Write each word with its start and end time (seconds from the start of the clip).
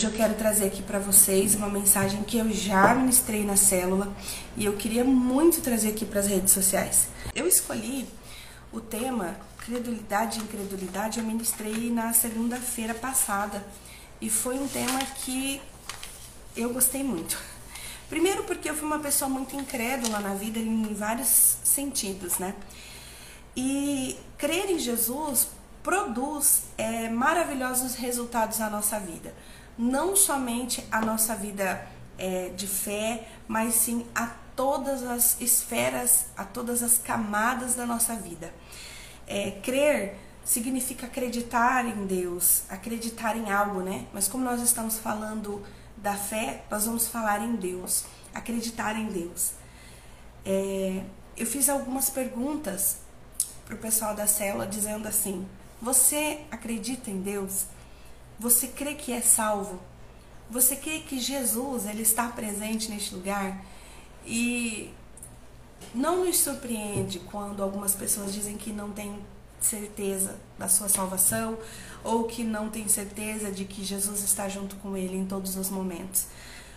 Hoje 0.00 0.06
eu 0.06 0.14
quero 0.14 0.32
trazer 0.32 0.64
aqui 0.64 0.82
para 0.82 0.98
vocês 0.98 1.54
uma 1.54 1.68
mensagem 1.68 2.22
que 2.22 2.38
eu 2.38 2.50
já 2.50 2.94
ministrei 2.94 3.44
na 3.44 3.54
célula 3.54 4.10
e 4.56 4.64
eu 4.64 4.72
queria 4.72 5.04
muito 5.04 5.60
trazer 5.60 5.90
aqui 5.90 6.06
para 6.06 6.20
as 6.20 6.26
redes 6.26 6.54
sociais. 6.54 7.08
Eu 7.34 7.46
escolhi 7.46 8.08
o 8.72 8.80
tema 8.80 9.36
credulidade 9.58 10.38
e 10.38 10.42
incredulidade, 10.42 11.18
eu 11.18 11.24
ministrei 11.26 11.90
na 11.90 12.14
segunda-feira 12.14 12.94
passada 12.94 13.62
e 14.22 14.30
foi 14.30 14.58
um 14.58 14.66
tema 14.66 15.00
que 15.16 15.60
eu 16.56 16.72
gostei 16.72 17.04
muito. 17.04 17.38
Primeiro 18.08 18.44
porque 18.44 18.70
eu 18.70 18.74
fui 18.74 18.86
uma 18.86 19.00
pessoa 19.00 19.28
muito 19.28 19.54
incrédula 19.54 20.18
na 20.20 20.32
vida 20.32 20.58
em 20.58 20.94
vários 20.94 21.58
sentidos, 21.62 22.38
né? 22.38 22.54
E 23.54 24.16
crer 24.38 24.70
em 24.70 24.78
Jesus 24.78 25.48
produz 25.82 26.62
é, 26.78 27.10
maravilhosos 27.10 27.96
resultados 27.96 28.60
na 28.60 28.70
nossa 28.70 28.98
vida 28.98 29.34
não 29.80 30.14
somente 30.14 30.86
a 30.92 31.00
nossa 31.00 31.34
vida 31.34 31.86
é, 32.18 32.50
de 32.50 32.66
fé, 32.66 33.26
mas 33.48 33.74
sim 33.74 34.06
a 34.14 34.26
todas 34.54 35.02
as 35.02 35.40
esferas, 35.40 36.26
a 36.36 36.44
todas 36.44 36.82
as 36.82 36.98
camadas 36.98 37.74
da 37.74 37.86
nossa 37.86 38.14
vida. 38.14 38.52
É, 39.26 39.52
crer 39.62 40.18
significa 40.44 41.06
acreditar 41.06 41.86
em 41.86 42.04
Deus, 42.06 42.64
acreditar 42.68 43.36
em 43.36 43.50
algo, 43.50 43.80
né? 43.80 44.06
Mas 44.12 44.28
como 44.28 44.44
nós 44.44 44.60
estamos 44.60 44.98
falando 44.98 45.64
da 45.96 46.14
fé, 46.14 46.62
nós 46.70 46.84
vamos 46.84 47.08
falar 47.08 47.40
em 47.40 47.56
Deus, 47.56 48.04
acreditar 48.34 48.96
em 48.96 49.06
Deus. 49.06 49.52
É, 50.44 51.02
eu 51.38 51.46
fiz 51.46 51.70
algumas 51.70 52.10
perguntas 52.10 52.98
para 53.64 53.76
o 53.76 53.78
pessoal 53.78 54.14
da 54.14 54.26
célula 54.26 54.66
dizendo 54.66 55.08
assim: 55.08 55.48
Você 55.80 56.40
acredita 56.50 57.10
em 57.10 57.22
Deus? 57.22 57.64
Você 58.40 58.68
crê 58.68 58.94
que 58.94 59.12
é 59.12 59.20
salvo? 59.20 59.78
Você 60.50 60.74
crê 60.74 61.00
que 61.00 61.20
Jesus 61.20 61.84
ele 61.84 62.00
está 62.00 62.26
presente 62.28 62.90
neste 62.90 63.14
lugar? 63.14 63.62
E 64.24 64.90
não 65.94 66.24
nos 66.24 66.38
surpreende 66.38 67.18
quando 67.18 67.62
algumas 67.62 67.94
pessoas 67.94 68.32
dizem 68.32 68.56
que 68.56 68.72
não 68.72 68.92
têm 68.92 69.20
certeza 69.60 70.38
da 70.58 70.68
sua 70.68 70.88
salvação 70.88 71.58
ou 72.02 72.24
que 72.24 72.42
não 72.42 72.70
têm 72.70 72.88
certeza 72.88 73.52
de 73.52 73.66
que 73.66 73.84
Jesus 73.84 74.22
está 74.22 74.48
junto 74.48 74.74
com 74.76 74.96
ele 74.96 75.18
em 75.18 75.26
todos 75.26 75.54
os 75.54 75.68
momentos. 75.68 76.24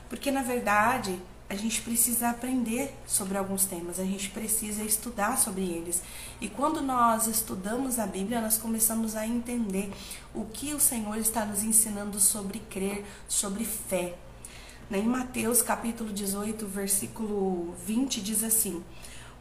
Porque 0.09 0.31
na 0.31 0.43
verdade, 0.43 1.17
a 1.53 1.55
gente 1.55 1.81
precisa 1.81 2.31
aprender 2.31 2.91
sobre 3.05 3.37
alguns 3.37 3.63
temas, 3.65 3.99
a 3.99 4.03
gente 4.03 4.29
precisa 4.31 4.83
estudar 4.83 5.37
sobre 5.37 5.61
eles. 5.61 6.01
E 6.41 6.49
quando 6.49 6.81
nós 6.81 7.27
estudamos 7.27 7.99
a 7.99 8.07
Bíblia, 8.07 8.41
nós 8.41 8.57
começamos 8.57 9.15
a 9.15 9.27
entender 9.27 9.91
o 10.33 10.45
que 10.45 10.73
o 10.73 10.79
Senhor 10.79 11.15
está 11.17 11.45
nos 11.45 11.63
ensinando 11.63 12.19
sobre 12.19 12.57
crer, 12.59 13.05
sobre 13.27 13.65
fé. 13.65 14.15
Né, 14.89 14.97
em 14.97 15.07
Mateus 15.07 15.61
capítulo 15.61 16.11
18, 16.11 16.65
versículo 16.65 17.75
20, 17.85 18.19
diz 18.19 18.43
assim: 18.43 18.83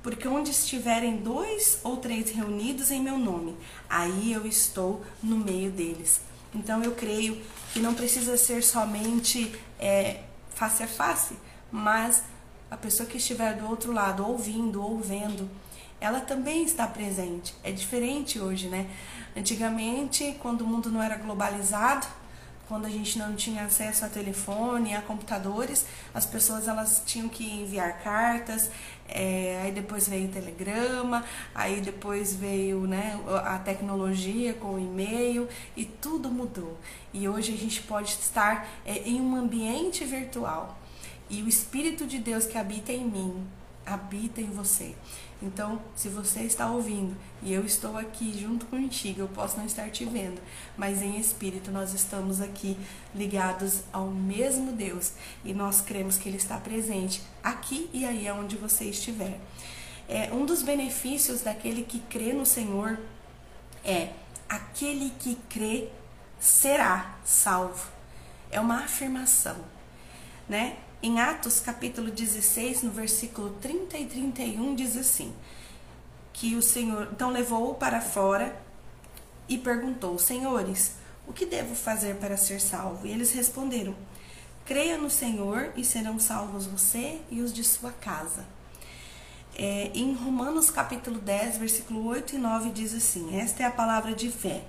Porque 0.03 0.29
onde 0.29 0.51
estiverem 0.51 1.17
dois 1.17 1.79
ou 1.83 1.97
três 1.97 2.31
reunidos 2.31 2.91
em 2.91 3.03
meu 3.03 3.17
nome, 3.17 3.57
aí 3.89 4.33
eu 4.33 4.47
estou 4.47 5.03
no 5.23 5.39
meio 5.39 5.71
deles. 5.71 6.21
Então 6.55 6.83
eu 6.83 6.93
creio 6.93 7.41
que 7.73 7.81
não 7.81 7.95
precisa 7.95 8.37
ser 8.37 8.63
somente 8.63 9.51
é, 9.79 10.21
face 10.55 10.83
a 10.83 10.87
face, 10.87 11.35
mas 11.73 12.23
a 12.71 12.77
pessoa 12.77 13.09
que 13.09 13.17
estiver 13.17 13.57
do 13.57 13.67
outro 13.67 13.93
lado, 13.93 14.25
ouvindo 14.27 14.83
ou 14.83 15.01
vendo, 15.01 15.51
ela 16.01 16.21
também 16.21 16.65
está 16.65 16.87
presente. 16.87 17.55
É 17.65 17.73
diferente 17.73 18.39
hoje, 18.39 18.69
né? 18.69 18.89
Antigamente, 19.37 20.37
quando 20.41 20.63
o 20.63 20.67
mundo 20.67 20.91
não 20.91 21.03
era 21.03 21.17
globalizado, 21.17 22.07
quando 22.69 22.87
a 22.87 22.89
gente 22.89 23.19
não 23.19 23.35
tinha 23.35 23.65
acesso 23.65 24.05
a 24.05 24.09
telefone, 24.09 24.95
a 24.95 25.03
computadores, 25.03 25.85
as 26.15 26.25
pessoas 26.25 26.69
elas 26.69 27.03
tinham 27.05 27.29
que 27.29 27.45
enviar 27.45 27.99
cartas, 28.03 28.71
é, 29.09 29.61
aí 29.63 29.73
depois 29.73 30.09
veio 30.09 30.29
o 30.29 30.33
telegrama, 30.33 31.25
aí 31.55 31.81
depois 31.81 32.35
veio 32.35 32.87
né, 32.87 33.21
a 33.45 33.59
tecnologia 33.59 34.55
com 34.55 34.75
o 34.75 34.79
e-mail 34.79 35.49
e 35.77 35.85
tudo 35.85 36.31
mudou. 36.31 36.79
E 37.13 37.29
hoje 37.29 37.53
a 37.53 37.57
gente 37.57 37.83
pode 37.83 38.09
estar 38.09 38.67
é, 38.87 38.99
em 39.07 39.21
um 39.21 39.37
ambiente 39.37 40.05
virtual 40.05 40.82
e 41.33 41.43
o 41.43 41.49
Espírito 41.49 42.07
de 42.07 42.19
Deus 42.19 42.45
que 42.45 42.59
habita 42.59 42.93
em 42.93 43.07
mim, 43.07 43.47
habita 43.87 44.41
em 44.43 44.51
você. 44.51 44.95
Então, 45.43 45.83
se 45.97 46.09
você 46.09 46.41
está 46.43 46.71
ouvindo 46.71 47.17
e 47.43 47.53
eu 47.53 47.65
estou 47.65 47.97
aqui 47.97 48.39
junto 48.39 48.67
contigo, 48.67 49.23
eu 49.23 49.29
posso 49.29 49.57
não 49.57 49.65
estar 49.65 49.91
te 49.91 50.05
vendo, 50.05 50.41
mas 50.77 51.03
em 51.03 51.19
espírito 51.19 51.71
nós 51.73 51.95
estamos 51.95 52.41
aqui 52.41 52.77
ligados 53.13 53.81
ao 53.93 54.07
mesmo 54.07 54.73
Deus 54.73 55.15
e 55.43 55.53
nós 55.53 55.81
cremos 55.81 56.17
que 56.19 56.29
Ele 56.29 56.37
está 56.37 56.59
presente 56.59 57.23
aqui 57.43 57.91
e 57.95 58.05
aí 58.05 58.31
onde 58.31 58.57
você 58.57 58.85
estiver. 58.85 59.41
É, 60.09 60.31
um 60.33 60.45
dos 60.45 60.63
benefícios 60.63 61.41
daquele 61.41 61.83
que 61.83 61.99
crê 61.99 62.35
no 62.35 62.45
Senhor 62.45 63.01
é 63.85 64.11
aquele 64.49 65.11
que 65.19 65.37
crê 65.49 65.89
será 66.39 67.17
salvo. 67.25 67.91
É 68.51 68.61
uma 68.61 68.85
afirmação, 68.85 69.57
né? 70.49 70.77
Em 71.03 71.19
Atos 71.21 71.59
capítulo 71.59 72.13
16, 72.13 72.85
no 72.85 72.93
versículo 72.93 73.51
30 73.61 73.99
e 73.99 74.07
31, 74.07 74.75
diz 74.77 74.97
assim: 74.97 75.35
que 76.33 76.55
o 76.55 76.63
Senhor 76.63 77.09
então 77.13 77.31
levou-o 77.31 77.75
para 77.75 78.01
fora 78.01 78.57
e 79.49 79.59
perguntou: 79.59 80.19
Senhores, 80.19 80.93
o 81.27 81.33
que 81.33 81.45
devo 81.45 81.75
fazer 81.75 82.17
para 82.17 82.37
ser 82.37 82.61
salvo? 82.61 83.07
E 83.07 83.11
eles 83.11 83.33
responderam: 83.33 83.95
Creia 84.65 84.97
no 84.97 85.11
Senhor 85.11 85.73
e 85.77 85.85
serão 85.85 86.19
salvos 86.19 86.67
você 86.67 87.21
e 87.31 87.41
os 87.41 87.53
de 87.53 87.65
sua 87.65 87.93
casa. 87.93 88.47
É, 89.55 89.91
em 89.95 90.15
Romanos 90.15 90.71
capítulo 90.71 91.19
10, 91.19 91.59
versículo 91.59 92.07
8 92.07 92.37
e 92.37 92.39
9 92.39 92.71
diz 92.71 92.95
assim: 92.95 93.39
Esta 93.39 93.65
é 93.65 93.67
a 93.67 93.73
palavra 93.73 94.15
de 94.15 94.31
fé 94.31 94.65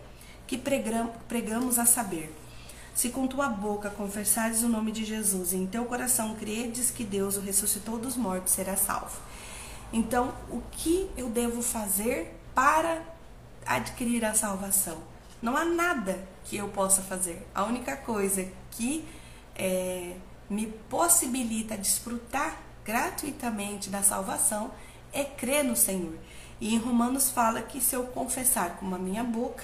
que 0.45 0.57
pregamos 0.57 1.79
a 1.79 1.85
saber 1.85 2.33
se 2.93 3.09
com 3.09 3.27
tua 3.27 3.49
boca 3.49 3.89
confessares 3.89 4.63
o 4.63 4.69
nome 4.69 4.91
de 4.91 5.03
Jesus 5.03 5.51
e 5.53 5.57
em 5.57 5.65
teu 5.65 5.85
coração 5.85 6.35
credes 6.35 6.91
que 6.91 7.03
Deus 7.03 7.37
o 7.37 7.41
ressuscitou 7.41 7.97
dos 7.97 8.15
mortos, 8.15 8.53
será 8.53 8.77
salvo. 8.77 9.19
Então, 9.91 10.33
o 10.49 10.61
que 10.71 11.09
eu 11.17 11.29
devo 11.29 11.61
fazer 11.61 12.39
para 12.53 13.01
adquirir 13.65 14.23
a 14.25 14.33
salvação? 14.33 14.97
Não 15.41 15.57
há 15.57 15.65
nada 15.65 16.27
que 16.45 16.55
eu 16.57 16.67
possa 16.69 17.01
fazer. 17.01 17.45
A 17.53 17.63
única 17.63 17.95
coisa 17.97 18.47
que 18.71 19.05
é, 19.55 20.15
me 20.49 20.67
possibilita 20.89 21.77
desfrutar 21.77 22.57
gratuitamente 22.85 23.89
da 23.89 24.01
salvação 24.01 24.71
é 25.11 25.23
crer 25.23 25.63
no 25.63 25.75
Senhor. 25.75 26.15
E 26.59 26.73
em 26.73 26.77
Romanos 26.77 27.29
fala 27.29 27.61
que 27.61 27.81
se 27.81 27.95
eu 27.95 28.05
confessar 28.05 28.77
com 28.77 28.93
a 28.93 28.97
minha 28.97 29.23
boca, 29.23 29.63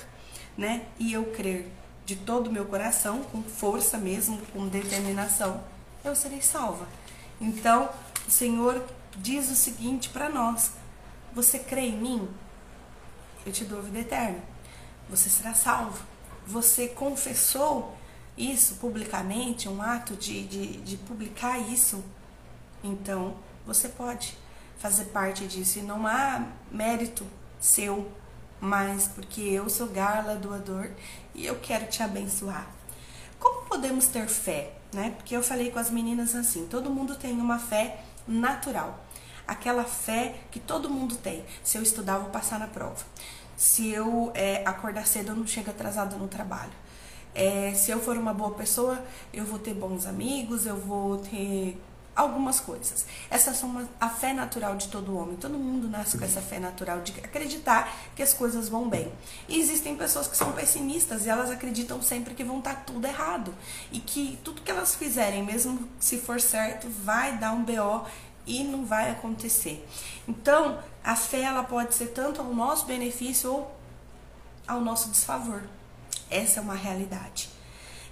né, 0.58 0.86
e 1.00 1.14
eu 1.14 1.26
crer 1.32 1.72
de 2.10 2.16
todo 2.16 2.48
o 2.48 2.52
meu 2.52 2.66
coração, 2.66 3.22
com 3.26 3.44
força 3.44 3.96
mesmo, 3.96 4.42
com 4.52 4.68
determinação, 4.68 5.64
eu 6.04 6.16
serei 6.16 6.42
salva. 6.42 6.88
Então, 7.40 7.88
o 8.28 8.32
Senhor 8.32 8.84
diz 9.16 9.52
o 9.52 9.56
seguinte 9.56 10.10
para 10.10 10.28
nós: 10.28 10.72
Você 11.36 11.60
crê 11.60 11.82
em 11.82 11.98
mim? 11.98 12.28
Eu 13.46 13.52
te 13.52 13.64
dou 13.64 13.84
vida 13.84 14.00
eterna. 14.00 14.40
Você 15.08 15.30
será 15.30 15.54
salvo. 15.54 16.04
Você 16.48 16.88
confessou 16.88 17.96
isso 18.36 18.78
publicamente, 18.78 19.70
um 19.70 19.80
ato 19.80 20.16
de, 20.16 20.48
de, 20.48 20.78
de 20.78 20.98
publicar 20.98 21.60
isso, 21.60 22.04
então 22.84 23.36
você 23.68 23.88
pode 23.88 24.36
fazer 24.80 25.06
parte 25.06 25.46
disso. 25.46 25.78
E 25.78 25.84
não 25.84 26.08
há 26.08 26.44
mérito 26.72 27.24
seu 27.60 28.12
mas 28.60 29.08
porque 29.08 29.42
eu 29.42 29.70
sou 29.70 29.88
Garla 29.88 30.36
doador 30.36 30.90
e 31.34 31.46
eu 31.46 31.56
quero 31.60 31.88
te 31.88 32.04
abençoar. 32.04 32.68
Como 33.40 33.66
podemos 33.68 34.08
ter 34.08 34.28
fé, 34.28 34.74
né? 34.94 35.14
Porque 35.16 35.36
eu 35.36 35.42
falei 35.42 35.72
com 35.72 35.80
as 35.80 35.90
meninas 35.90 36.36
assim, 36.36 36.68
todo 36.68 36.90
mundo 36.90 37.16
tem 37.16 37.34
uma 37.34 37.58
fé 37.58 38.02
natural. 38.28 39.06
Aquela 39.48 39.84
fé 39.84 40.36
que 40.52 40.60
todo 40.60 40.90
mundo 40.90 41.16
tem. 41.16 41.44
Se 41.64 41.78
eu 41.78 41.82
estudar, 41.82 42.16
eu 42.16 42.22
vou 42.22 42.30
passar 42.30 42.60
na 42.60 42.68
prova. 42.68 43.04
Se 43.56 43.90
eu 43.90 44.32
é, 44.36 44.62
acordar 44.66 45.08
cedo, 45.08 45.30
eu 45.30 45.36
não 45.36 45.48
chego 45.48 45.70
atrasado 45.70 46.18
no 46.18 46.28
trabalho. 46.28 46.72
É, 47.34 47.74
se 47.74 47.92
eu 47.92 48.00
for 48.00 48.18
uma 48.18 48.34
boa 48.34 48.52
pessoa, 48.52 49.04
eu 49.34 49.46
vou 49.46 49.60
ter 49.60 49.74
bons 49.74 50.06
amigos, 50.06 50.66
eu 50.66 50.76
vou 50.76 51.18
ter 51.18 51.80
algumas 52.20 52.60
coisas. 52.60 53.06
São 53.54 53.70
uma, 53.70 53.90
a 54.00 54.10
fé 54.10 54.34
natural 54.34 54.76
de 54.76 54.90
todo 54.90 55.18
homem. 55.18 55.36
Todo 55.38 55.58
mundo 55.58 55.88
nasce 55.88 56.18
com 56.18 56.26
essa 56.26 56.42
fé 56.42 56.60
natural 56.60 57.02
de 57.02 57.14
acreditar 57.20 57.92
que 58.16 58.22
as 58.22 58.34
coisas 58.34 58.68
vão 58.68 58.90
bem. 58.90 59.12
E 59.48 59.60
existem 59.60 59.96
pessoas 59.96 60.28
que 60.28 60.36
são 60.36 60.52
pessimistas 60.52 61.26
e 61.26 61.30
elas 61.30 61.50
acreditam 61.50 62.02
sempre 62.02 62.34
que 62.34 62.44
vão 62.44 62.60
estar 62.60 62.84
tudo 62.86 63.08
errado 63.08 63.54
e 63.92 64.00
que 64.00 64.38
tudo 64.44 64.62
que 64.62 64.70
elas 64.70 64.96
fizerem, 64.96 65.44
mesmo 65.44 65.88
se 66.00 66.18
for 66.18 66.40
certo, 66.40 66.88
vai 66.90 67.38
dar 67.38 67.54
um 67.54 67.64
BO 67.64 68.06
e 68.46 68.64
não 68.64 68.86
vai 68.86 69.10
acontecer. 69.12 69.88
Então, 70.28 70.80
a 71.04 71.16
fé 71.16 71.42
ela 71.42 71.64
pode 71.64 71.96
ser 71.96 72.08
tanto 72.08 72.42
ao 72.42 72.54
nosso 72.54 72.86
benefício 72.86 73.52
ou 73.52 73.76
ao 74.68 74.82
nosso 74.82 75.10
desfavor. 75.10 75.64
Essa 76.30 76.60
é 76.60 76.62
uma 76.62 76.76
realidade. 76.76 77.50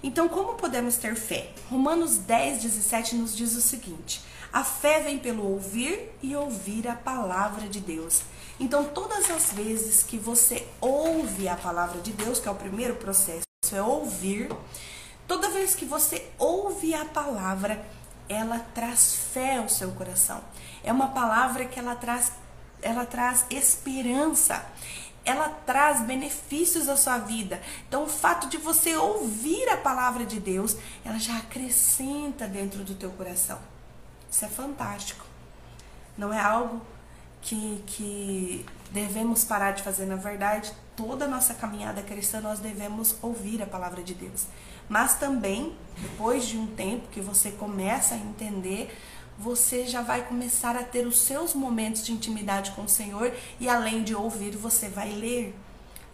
Então, 0.02 0.28
como 0.28 0.54
podemos 0.54 0.96
ter 0.96 1.16
fé? 1.16 1.50
Romanos 1.68 2.18
10, 2.18 2.62
17 2.62 3.16
nos 3.16 3.36
diz 3.36 3.56
o 3.56 3.60
seguinte: 3.60 4.20
a 4.52 4.62
fé 4.62 5.00
vem 5.00 5.18
pelo 5.18 5.44
ouvir 5.44 6.10
e 6.22 6.34
ouvir 6.36 6.86
a 6.88 6.94
palavra 6.94 7.68
de 7.68 7.80
Deus. 7.80 8.22
Então, 8.60 8.84
todas 8.84 9.30
as 9.30 9.52
vezes 9.52 10.02
que 10.02 10.16
você 10.16 10.66
ouve 10.80 11.48
a 11.48 11.56
palavra 11.56 12.00
de 12.00 12.12
Deus, 12.12 12.38
que 12.38 12.48
é 12.48 12.50
o 12.50 12.54
primeiro 12.54 12.94
processo, 12.96 13.44
é 13.72 13.82
ouvir, 13.82 14.50
toda 15.26 15.50
vez 15.50 15.74
que 15.74 15.84
você 15.84 16.26
ouve 16.38 16.94
a 16.94 17.04
palavra, 17.04 17.84
ela 18.28 18.58
traz 18.58 19.14
fé 19.32 19.58
ao 19.58 19.68
seu 19.68 19.90
coração. 19.92 20.40
É 20.82 20.92
uma 20.92 21.08
palavra 21.08 21.64
que 21.64 21.78
ela 21.78 21.94
traz, 21.94 22.32
ela 22.80 23.04
traz 23.04 23.44
esperança 23.50 24.64
ela 25.28 25.48
traz 25.66 26.00
benefícios 26.00 26.88
à 26.88 26.96
sua 26.96 27.18
vida. 27.18 27.60
Então, 27.86 28.04
o 28.04 28.08
fato 28.08 28.48
de 28.48 28.56
você 28.56 28.96
ouvir 28.96 29.68
a 29.68 29.76
palavra 29.76 30.24
de 30.24 30.40
Deus, 30.40 30.76
ela 31.04 31.18
já 31.18 31.36
acrescenta 31.36 32.46
dentro 32.46 32.82
do 32.82 32.94
teu 32.94 33.10
coração. 33.10 33.58
Isso 34.30 34.44
é 34.44 34.48
fantástico. 34.48 35.24
Não 36.16 36.32
é 36.32 36.40
algo 36.40 36.80
que, 37.42 37.82
que 37.86 38.66
devemos 38.90 39.44
parar 39.44 39.72
de 39.72 39.82
fazer. 39.82 40.06
Na 40.06 40.16
verdade, 40.16 40.72
toda 40.96 41.26
a 41.26 41.28
nossa 41.28 41.52
caminhada 41.52 42.02
cristã, 42.02 42.40
nós 42.40 42.58
devemos 42.58 43.16
ouvir 43.20 43.62
a 43.62 43.66
palavra 43.66 44.02
de 44.02 44.14
Deus. 44.14 44.46
Mas 44.88 45.14
também, 45.18 45.76
depois 45.98 46.46
de 46.46 46.56
um 46.56 46.66
tempo 46.66 47.08
que 47.08 47.20
você 47.20 47.50
começa 47.50 48.14
a 48.14 48.18
entender 48.18 48.96
você 49.38 49.86
já 49.86 50.02
vai 50.02 50.26
começar 50.26 50.74
a 50.74 50.82
ter 50.82 51.06
os 51.06 51.18
seus 51.20 51.54
momentos 51.54 52.04
de 52.04 52.12
intimidade 52.12 52.72
com 52.72 52.82
o 52.82 52.88
Senhor 52.88 53.32
e 53.60 53.68
além 53.68 54.02
de 54.02 54.14
ouvir, 54.14 54.56
você 54.56 54.88
vai 54.88 55.12
ler, 55.12 55.54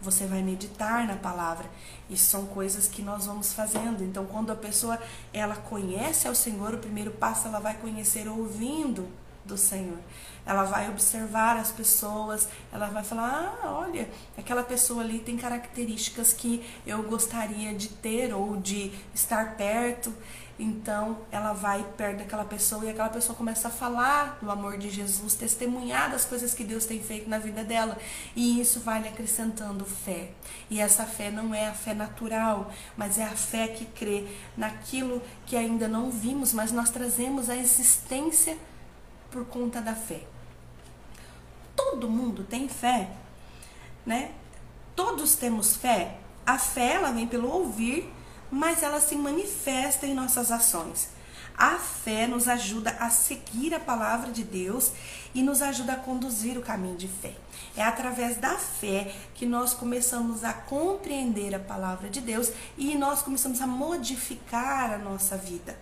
você 0.00 0.26
vai 0.26 0.42
meditar 0.42 1.06
na 1.06 1.16
palavra. 1.16 1.70
Isso 2.10 2.26
são 2.26 2.44
coisas 2.44 2.86
que 2.86 3.00
nós 3.00 3.24
vamos 3.24 3.54
fazendo. 3.54 4.04
Então, 4.04 4.26
quando 4.26 4.52
a 4.52 4.56
pessoa 4.56 5.00
ela 5.32 5.56
conhece 5.56 6.28
ao 6.28 6.34
Senhor, 6.34 6.74
o 6.74 6.78
primeiro 6.78 7.12
passo 7.12 7.48
ela 7.48 7.58
vai 7.58 7.74
conhecer 7.74 8.28
ouvindo 8.28 9.08
do 9.44 9.56
Senhor. 9.56 9.98
Ela 10.46 10.64
vai 10.64 10.90
observar 10.90 11.56
as 11.56 11.70
pessoas, 11.70 12.48
ela 12.72 12.88
vai 12.88 13.02
falar: 13.02 13.58
ah, 13.62 13.72
olha, 13.72 14.08
aquela 14.36 14.62
pessoa 14.62 15.02
ali 15.02 15.18
tem 15.18 15.36
características 15.36 16.32
que 16.32 16.64
eu 16.86 17.02
gostaria 17.04 17.74
de 17.74 17.88
ter 17.88 18.34
ou 18.34 18.56
de 18.56 18.92
estar 19.14 19.56
perto. 19.56 20.12
Então 20.58 21.18
ela 21.32 21.52
vai 21.52 21.84
perto 21.96 22.18
daquela 22.18 22.44
pessoa 22.44 22.84
e 22.84 22.90
aquela 22.90 23.08
pessoa 23.08 23.36
começa 23.36 23.66
a 23.68 23.70
falar 23.70 24.38
do 24.40 24.50
amor 24.50 24.78
de 24.78 24.88
Jesus, 24.88 25.34
testemunhar 25.34 26.10
das 26.10 26.24
coisas 26.24 26.54
que 26.54 26.62
Deus 26.62 26.86
tem 26.86 27.02
feito 27.02 27.28
na 27.28 27.38
vida 27.38 27.64
dela. 27.64 27.98
E 28.36 28.60
isso 28.60 28.78
vai 28.80 29.02
lhe 29.02 29.08
acrescentando 29.08 29.84
fé. 29.84 30.30
E 30.70 30.80
essa 30.80 31.04
fé 31.04 31.30
não 31.30 31.52
é 31.52 31.66
a 31.66 31.74
fé 31.74 31.92
natural, 31.92 32.70
mas 32.96 33.18
é 33.18 33.24
a 33.24 33.30
fé 33.30 33.66
que 33.66 33.84
crê 33.84 34.26
naquilo 34.56 35.20
que 35.44 35.56
ainda 35.56 35.88
não 35.88 36.10
vimos, 36.10 36.52
mas 36.52 36.70
nós 36.70 36.90
trazemos 36.90 37.50
a 37.50 37.56
existência 37.56 38.56
por 39.32 39.44
conta 39.46 39.80
da 39.80 39.96
fé. 39.96 40.20
Todo 41.74 42.08
mundo 42.08 42.44
tem 42.44 42.68
fé, 42.68 43.10
né? 44.06 44.30
Todos 44.94 45.34
temos 45.34 45.74
fé. 45.74 46.18
A 46.46 46.58
fé 46.58 46.92
ela 46.92 47.10
vem 47.10 47.26
pelo 47.26 47.50
ouvir 47.50 48.13
mas 48.54 48.84
ela 48.84 49.00
se 49.00 49.16
manifesta 49.16 50.06
em 50.06 50.14
nossas 50.14 50.52
ações. 50.52 51.08
A 51.56 51.72
fé 51.72 52.26
nos 52.26 52.48
ajuda 52.48 52.96
a 53.00 53.10
seguir 53.10 53.74
a 53.74 53.80
palavra 53.80 54.30
de 54.30 54.44
Deus 54.44 54.92
e 55.34 55.42
nos 55.42 55.60
ajuda 55.60 55.94
a 55.94 55.96
conduzir 55.96 56.56
o 56.56 56.62
caminho 56.62 56.96
de 56.96 57.08
fé. 57.08 57.34
É 57.76 57.82
através 57.82 58.36
da 58.36 58.56
fé 58.56 59.12
que 59.34 59.44
nós 59.44 59.74
começamos 59.74 60.44
a 60.44 60.52
compreender 60.52 61.54
a 61.54 61.58
palavra 61.58 62.08
de 62.08 62.20
Deus 62.20 62.52
e 62.78 62.96
nós 62.96 63.22
começamos 63.22 63.60
a 63.60 63.66
modificar 63.66 64.92
a 64.92 64.98
nossa 64.98 65.36
vida. 65.36 65.76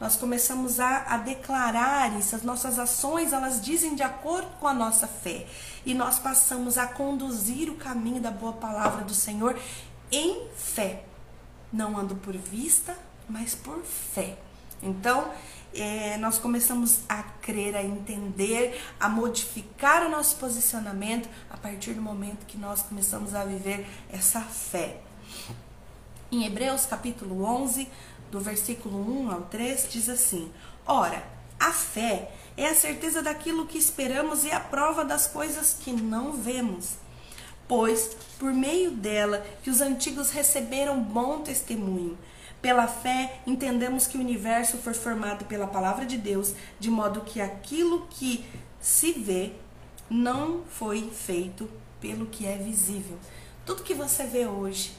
Nós 0.00 0.16
começamos 0.16 0.78
a, 0.78 1.04
a 1.08 1.16
declarar 1.16 2.16
isso, 2.18 2.36
as 2.36 2.42
nossas 2.42 2.78
ações 2.78 3.32
elas 3.32 3.60
dizem 3.60 3.96
de 3.96 4.02
acordo 4.02 4.48
com 4.60 4.66
a 4.66 4.74
nossa 4.74 5.08
fé 5.08 5.46
e 5.84 5.92
nós 5.94 6.18
passamos 6.20 6.78
a 6.78 6.86
conduzir 6.86 7.68
o 7.68 7.76
caminho 7.76 8.20
da 8.20 8.30
boa 8.30 8.52
palavra 8.52 9.04
do 9.04 9.14
Senhor 9.14 9.58
em 10.10 10.46
fé. 10.56 11.07
Não 11.72 11.96
ando 11.98 12.16
por 12.16 12.36
vista, 12.36 12.96
mas 13.28 13.54
por 13.54 13.82
fé. 13.82 14.38
Então, 14.82 15.30
é, 15.74 16.16
nós 16.16 16.38
começamos 16.38 17.00
a 17.08 17.22
crer, 17.22 17.76
a 17.76 17.82
entender, 17.82 18.80
a 18.98 19.08
modificar 19.08 20.06
o 20.06 20.08
nosso 20.08 20.36
posicionamento 20.36 21.28
a 21.50 21.56
partir 21.56 21.94
do 21.94 22.02
momento 22.02 22.46
que 22.46 22.56
nós 22.56 22.82
começamos 22.82 23.34
a 23.34 23.44
viver 23.44 23.86
essa 24.10 24.40
fé. 24.40 25.00
Em 26.30 26.44
Hebreus 26.44 26.86
capítulo 26.86 27.44
11, 27.44 27.88
do 28.30 28.40
versículo 28.40 28.98
1 29.22 29.30
ao 29.30 29.42
3, 29.42 29.88
diz 29.90 30.08
assim: 30.08 30.50
Ora, 30.86 31.22
a 31.58 31.72
fé 31.72 32.32
é 32.56 32.66
a 32.66 32.74
certeza 32.74 33.22
daquilo 33.22 33.66
que 33.66 33.78
esperamos 33.78 34.44
e 34.44 34.50
a 34.50 34.60
prova 34.60 35.04
das 35.04 35.26
coisas 35.26 35.76
que 35.78 35.92
não 35.92 36.32
vemos 36.32 36.96
pois 37.68 38.16
por 38.38 38.52
meio 38.52 38.90
dela 38.90 39.46
que 39.62 39.70
os 39.70 39.80
antigos 39.80 40.30
receberam 40.30 41.00
bom 41.02 41.40
testemunho. 41.40 42.16
Pela 42.62 42.88
fé, 42.88 43.40
entendemos 43.46 44.06
que 44.06 44.16
o 44.16 44.20
universo 44.20 44.78
foi 44.78 44.94
formado 44.94 45.44
pela 45.44 45.66
palavra 45.66 46.04
de 46.04 46.16
Deus, 46.16 46.54
de 46.80 46.90
modo 46.90 47.20
que 47.20 47.40
aquilo 47.40 48.06
que 48.10 48.44
se 48.80 49.12
vê 49.12 49.52
não 50.10 50.64
foi 50.68 51.10
feito 51.10 51.70
pelo 52.00 52.26
que 52.26 52.46
é 52.46 52.56
visível. 52.56 53.18
Tudo 53.64 53.82
que 53.82 53.94
você 53.94 54.24
vê 54.24 54.46
hoje, 54.46 54.92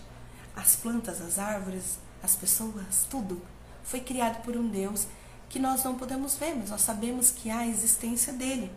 as 0.56 0.76
plantas, 0.76 1.20
as 1.22 1.40
árvores, 1.40 1.98
as 2.22 2.36
pessoas, 2.36 3.06
tudo, 3.10 3.42
foi 3.84 4.00
criado 4.00 4.42
por 4.44 4.56
um 4.56 4.68
Deus 4.68 5.08
que 5.50 5.58
nós 5.58 5.84
não 5.84 5.96
podemos 5.96 6.36
ver, 6.36 6.56
mas 6.56 6.70
nós 6.70 6.82
sabemos 6.82 7.32
que 7.32 7.50
há 7.50 7.60
a 7.60 7.68
existência 7.68 8.32
dele. 8.32 8.72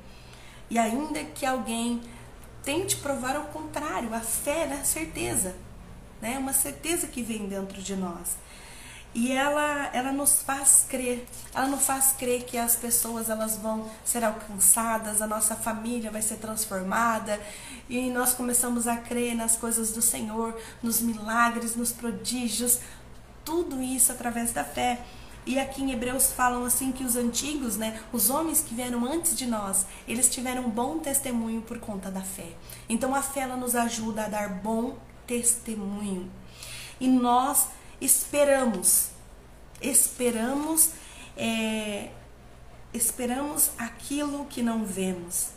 E 0.71 0.79
ainda 0.79 1.23
que 1.23 1.45
alguém 1.45 2.01
tente 2.65 2.97
provar 2.97 3.37
ao 3.37 3.45
contrário. 3.45 4.15
A 4.15 4.21
fé 4.21 4.69
é 4.71 4.81
a 4.81 4.85
certeza, 4.85 5.55
né? 6.21 6.39
Uma 6.39 6.53
certeza 6.53 7.07
que 7.07 7.23
vem 7.23 7.47
dentro 7.47 7.81
de 7.83 7.97
nós. 7.97 8.37
E 9.15 9.31
ela, 9.31 9.91
ela 9.93 10.11
nos 10.11 10.41
faz 10.41 10.87
crer. 10.89 11.27
Ela 11.55 11.67
nos 11.67 11.85
faz 11.85 12.13
crer 12.13 12.45
que 12.45 12.57
as 12.57 12.75
pessoas 12.75 13.29
elas 13.29 13.57
vão 13.57 13.91
ser 14.05 14.25
alcançadas, 14.25 15.21
a 15.21 15.27
nossa 15.27 15.55
família 15.55 16.11
vai 16.11 16.23
ser 16.23 16.37
transformada, 16.37 17.39
e 17.91 18.09
nós 18.11 18.33
começamos 18.33 18.89
a 18.89 18.97
crer 18.97 19.35
nas 19.35 19.55
coisas 19.57 19.93
do 19.93 20.01
Senhor, 20.01 20.59
nos 20.83 21.03
milagres, 21.03 21.77
nos 21.77 21.93
prodígios, 21.93 22.79
tudo 23.45 23.83
isso 23.83 24.11
através 24.13 24.51
da 24.53 24.65
fé. 24.65 24.99
E 25.45 25.59
aqui 25.59 25.83
em 25.83 25.91
Hebreus 25.91 26.33
falam 26.33 26.65
assim 26.65 26.93
que 26.93 27.03
os 27.03 27.17
antigos, 27.17 27.77
né, 27.77 28.01
os 28.13 28.31
homens 28.31 28.61
que 28.61 28.75
vieram 28.75 29.05
antes 29.05 29.37
de 29.37 29.45
nós, 29.47 29.87
eles 30.07 30.31
tiveram 30.31 30.71
bom 30.71 30.99
testemunho 30.99 31.63
por 31.63 31.81
conta 31.81 32.11
da 32.11 32.21
fé. 32.21 32.53
Então 32.89 33.15
a 33.15 33.23
fé 33.23 33.41
ela 33.41 33.57
nos 33.57 33.75
ajuda 33.75 34.25
a 34.25 34.29
dar 34.29 34.49
bom 34.49 34.97
testemunho. 35.27 36.31
E 37.01 37.09
nós 37.09 37.67
esperamos, 38.01 39.09
esperamos, 39.81 40.91
é, 41.37 42.11
esperamos 42.95 43.71
aquilo 43.77 44.47
que 44.47 44.63
não 44.63 44.85
vemos. 44.85 45.49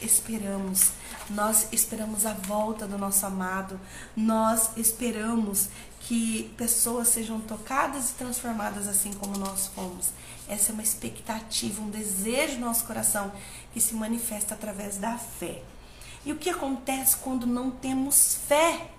Esperamos, 0.00 0.92
nós 1.28 1.66
esperamos 1.72 2.24
a 2.24 2.32
volta 2.32 2.86
do 2.86 2.96
nosso 2.96 3.26
amado, 3.26 3.80
nós 4.16 4.70
esperamos 4.76 5.68
que 6.02 6.54
pessoas 6.56 7.08
sejam 7.08 7.40
tocadas 7.40 8.10
e 8.10 8.14
transformadas 8.14 8.86
assim 8.86 9.12
como 9.14 9.36
nós 9.36 9.66
fomos. 9.74 10.10
Essa 10.48 10.70
é 10.70 10.72
uma 10.72 10.84
expectativa, 10.84 11.82
um 11.82 11.90
desejo 11.90 12.58
no 12.58 12.66
nosso 12.66 12.84
coração 12.84 13.32
que 13.72 13.80
se 13.80 13.92
manifesta 13.94 14.54
através 14.54 14.98
da 14.98 15.18
fé. 15.18 15.62
E 16.24 16.30
o 16.30 16.36
que 16.36 16.48
acontece 16.48 17.16
quando 17.16 17.44
não 17.44 17.68
temos 17.68 18.38
fé? 18.46 18.90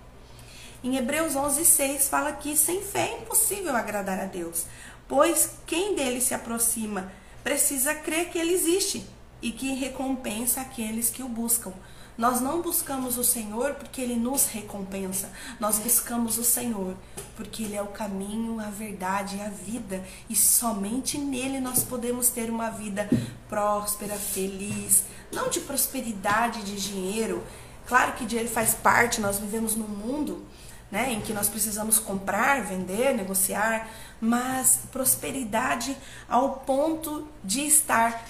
Em 0.84 0.96
Hebreus 0.96 1.34
11:6 1.34 2.08
fala 2.08 2.32
que 2.32 2.54
sem 2.54 2.82
fé 2.82 3.08
é 3.08 3.22
impossível 3.22 3.74
agradar 3.74 4.20
a 4.20 4.26
Deus, 4.26 4.66
pois 5.08 5.52
quem 5.66 5.94
dele 5.94 6.20
se 6.20 6.34
aproxima 6.34 7.10
precisa 7.42 7.94
crer 7.94 8.28
que 8.28 8.38
ele 8.38 8.52
existe 8.52 9.06
e 9.42 9.52
que 9.52 9.74
recompensa 9.74 10.60
aqueles 10.60 11.10
que 11.10 11.22
o 11.22 11.28
buscam. 11.28 11.72
Nós 12.16 12.40
não 12.40 12.60
buscamos 12.60 13.16
o 13.16 13.24
Senhor 13.24 13.74
porque 13.74 14.00
Ele 14.00 14.14
nos 14.14 14.46
recompensa. 14.46 15.30
Nós 15.58 15.78
buscamos 15.78 16.36
o 16.36 16.44
Senhor 16.44 16.94
porque 17.34 17.62
Ele 17.62 17.76
é 17.76 17.82
o 17.82 17.86
caminho, 17.86 18.60
a 18.60 18.68
verdade 18.68 19.40
a 19.40 19.48
vida. 19.48 20.04
E 20.28 20.36
somente 20.36 21.16
nele 21.16 21.60
nós 21.60 21.82
podemos 21.82 22.28
ter 22.28 22.50
uma 22.50 22.68
vida 22.68 23.08
próspera, 23.48 24.16
feliz. 24.16 25.04
Não 25.32 25.48
de 25.48 25.60
prosperidade, 25.60 26.62
de 26.62 26.76
dinheiro. 26.76 27.42
Claro 27.86 28.12
que 28.12 28.26
dinheiro 28.26 28.50
faz 28.50 28.74
parte, 28.74 29.20
nós 29.20 29.38
vivemos 29.38 29.74
num 29.74 29.88
mundo 29.88 30.44
né, 30.90 31.12
em 31.12 31.20
que 31.20 31.32
nós 31.32 31.48
precisamos 31.48 31.98
comprar, 31.98 32.62
vender, 32.62 33.14
negociar, 33.14 33.88
mas 34.20 34.80
prosperidade 34.90 35.96
ao 36.28 36.56
ponto 36.56 37.26
de 37.44 37.60
estar 37.60 38.26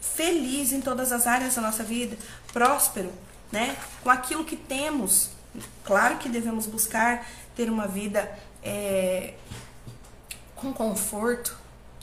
feliz 0.00 0.72
em 0.72 0.80
todas 0.80 1.12
as 1.12 1.26
áreas 1.26 1.54
da 1.54 1.62
nossa 1.62 1.82
vida, 1.82 2.16
próspero, 2.52 3.12
né? 3.52 3.76
Com 4.02 4.10
aquilo 4.10 4.44
que 4.44 4.56
temos, 4.56 5.30
Claro 5.84 6.18
que 6.18 6.28
devemos 6.28 6.66
buscar 6.66 7.26
ter 7.56 7.68
uma 7.68 7.86
vida 7.86 8.30
é, 8.62 9.34
com 10.54 10.72
conforto, 10.72 11.56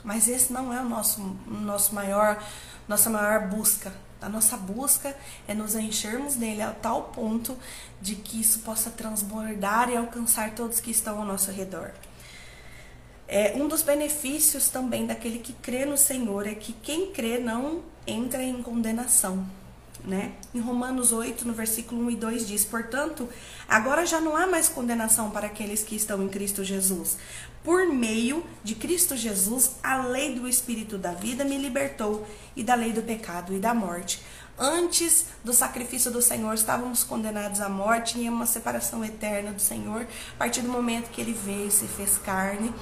mas 0.03 0.27
esse 0.27 0.51
não 0.51 0.73
é 0.73 0.81
o 0.81 0.85
nosso, 0.85 1.21
nosso 1.47 1.95
maior, 1.95 2.43
nossa 2.87 3.09
maior 3.09 3.47
busca. 3.47 3.93
A 4.19 4.27
nossa 4.27 4.57
busca 4.57 5.15
é 5.47 5.53
nos 5.53 5.75
enchermos 5.75 6.35
nele 6.35 6.61
a 6.61 6.71
tal 6.71 7.03
ponto 7.03 7.57
de 8.01 8.15
que 8.15 8.41
isso 8.41 8.59
possa 8.59 8.89
transbordar 8.89 9.89
e 9.89 9.95
alcançar 9.95 10.51
todos 10.51 10.79
que 10.79 10.91
estão 10.91 11.19
ao 11.19 11.25
nosso 11.25 11.51
redor. 11.51 11.91
É, 13.27 13.53
um 13.55 13.67
dos 13.67 13.81
benefícios 13.81 14.69
também 14.69 15.05
daquele 15.05 15.39
que 15.39 15.51
crê 15.51 15.85
no 15.85 15.97
Senhor 15.97 16.47
é 16.47 16.55
que 16.55 16.71
quem 16.71 17.11
crê 17.11 17.37
não 17.37 17.83
entra 18.05 18.41
em 18.41 18.63
condenação. 18.63 19.45
Né? 20.05 20.31
Em 20.53 20.59
Romanos 20.59 21.11
8, 21.11 21.45
no 21.45 21.53
versículo 21.53 22.05
1 22.05 22.11
e 22.11 22.15
2 22.15 22.47
diz: 22.47 22.63
Portanto, 22.63 23.27
agora 23.67 24.05
já 24.05 24.21
não 24.21 24.37
há 24.37 24.47
mais 24.47 24.69
condenação 24.69 25.31
para 25.31 25.47
aqueles 25.47 25.83
que 25.83 25.95
estão 25.95 26.23
em 26.23 26.29
Cristo 26.29 26.63
Jesus. 26.63 27.17
Por 27.63 27.87
meio 27.87 28.45
de 28.63 28.75
Cristo 28.75 29.17
Jesus, 29.17 29.71
a 29.83 29.97
lei 29.97 30.33
do 30.33 30.47
Espírito 30.47 30.97
da 30.97 31.11
vida 31.11 31.43
me 31.43 31.57
libertou 31.57 32.25
e 32.55 32.63
da 32.63 32.75
lei 32.75 32.93
do 32.93 33.01
pecado 33.01 33.53
e 33.53 33.59
da 33.59 33.73
morte. 33.73 34.21
Antes 34.57 35.25
do 35.43 35.51
sacrifício 35.51 36.09
do 36.09 36.21
Senhor, 36.21 36.53
estávamos 36.53 37.03
condenados 37.03 37.59
à 37.59 37.67
morte 37.67 38.17
e 38.17 38.27
a 38.27 38.31
uma 38.31 38.45
separação 38.45 39.03
eterna 39.03 39.51
do 39.51 39.61
Senhor, 39.61 40.07
a 40.35 40.37
partir 40.37 40.61
do 40.61 40.69
momento 40.69 41.09
que 41.09 41.19
ele 41.19 41.33
veio 41.33 41.67
e 41.67 41.71
se 41.71 41.85
fez 41.85 42.17
carne 42.19 42.73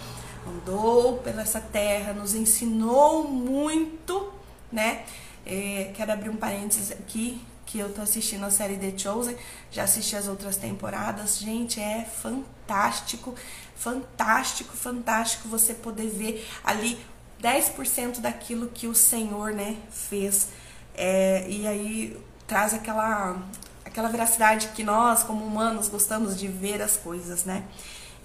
andou 0.48 1.18
pela 1.20 1.42
essa 1.42 1.60
terra, 1.60 2.14
nos 2.14 2.36
ensinou 2.36 3.28
muito, 3.28 4.32
né? 4.72 5.04
É, 5.46 5.92
quero 5.96 6.12
abrir 6.12 6.30
um 6.30 6.36
parênteses 6.36 6.92
aqui, 6.92 7.42
que 7.66 7.80
eu 7.80 7.92
tô 7.94 8.02
assistindo 8.02 8.46
a 8.46 8.52
série 8.52 8.78
The 8.78 8.98
Chosen, 8.98 9.36
já 9.72 9.84
assisti 9.84 10.16
as 10.16 10.28
outras 10.28 10.56
temporadas. 10.58 11.40
Gente, 11.40 11.80
é 11.80 12.06
fantástico, 12.06 13.36
fantástico, 13.76 14.76
fantástico 14.76 15.48
você 15.48 15.74
poder 15.74 16.10
ver 16.10 16.48
ali 16.64 17.00
10% 17.42 18.20
daquilo 18.20 18.70
que 18.70 18.88
o 18.88 18.96
Senhor, 18.96 19.52
né, 19.52 19.78
fez. 19.92 20.50
É, 20.96 21.46
e 21.50 21.68
aí 21.68 22.18
traz 22.48 22.74
aquela 22.74 23.38
aquela 23.84 24.10
veracidade 24.10 24.70
que 24.70 24.84
nós, 24.84 25.24
como 25.24 25.46
humanos, 25.46 25.88
gostamos 25.88 26.38
de 26.38 26.48
ver 26.50 26.82
as 26.82 26.98
coisas, 26.98 27.46
né? 27.46 27.64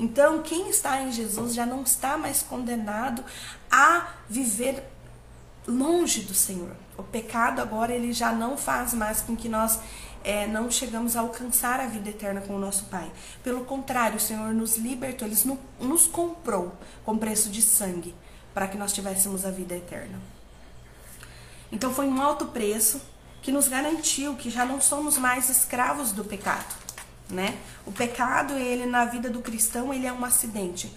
Então, 0.01 0.41
quem 0.41 0.71
está 0.71 1.03
em 1.03 1.13
Jesus 1.13 1.53
já 1.53 1.67
não 1.67 1.83
está 1.83 2.17
mais 2.17 2.43
condenado 2.43 3.23
a 3.71 4.15
viver 4.27 4.83
longe 5.69 6.23
do 6.23 6.33
Senhor. 6.33 6.75
O 6.97 7.03
pecado 7.03 7.61
agora 7.61 7.93
ele 7.93 8.11
já 8.11 8.33
não 8.33 8.57
faz 8.57 8.95
mais 8.95 9.21
com 9.21 9.37
que 9.37 9.47
nós 9.47 9.79
é, 10.25 10.47
não 10.47 10.71
chegamos 10.71 11.17
a 11.17 11.21
alcançar 11.21 11.81
a 11.81 11.87
vida 11.87 12.09
eterna 12.09 12.41
com 12.41 12.57
o 12.57 12.59
nosso 12.59 12.87
Pai. 12.87 13.13
Pelo 13.45 13.67
contrário, 13.67 14.17
o 14.17 14.21
Senhor 14.21 14.55
nos 14.55 14.79
libertou, 14.79 15.29
Ele 15.29 15.37
nos 15.79 16.07
comprou 16.07 16.75
com 17.05 17.19
preço 17.19 17.51
de 17.51 17.61
sangue 17.61 18.15
para 18.55 18.67
que 18.67 18.79
nós 18.79 18.95
tivéssemos 18.95 19.45
a 19.45 19.51
vida 19.51 19.77
eterna. 19.77 20.19
Então 21.71 21.93
foi 21.93 22.07
um 22.07 22.23
alto 22.23 22.47
preço 22.47 23.03
que 23.43 23.53
nos 23.53 23.69
garantiu 23.69 24.35
que 24.35 24.49
já 24.49 24.65
não 24.65 24.81
somos 24.81 25.19
mais 25.19 25.51
escravos 25.51 26.11
do 26.11 26.25
pecado 26.25 26.90
né? 27.31 27.59
O 27.87 27.93
pecado, 27.93 28.55
ele 28.55 28.87
na 28.87 29.05
vida 29.05 29.31
do 29.31 29.41
cristão, 29.41 29.93
ele 29.93 30.07
é 30.07 30.13
um 30.13 30.25
acidente 30.25 30.95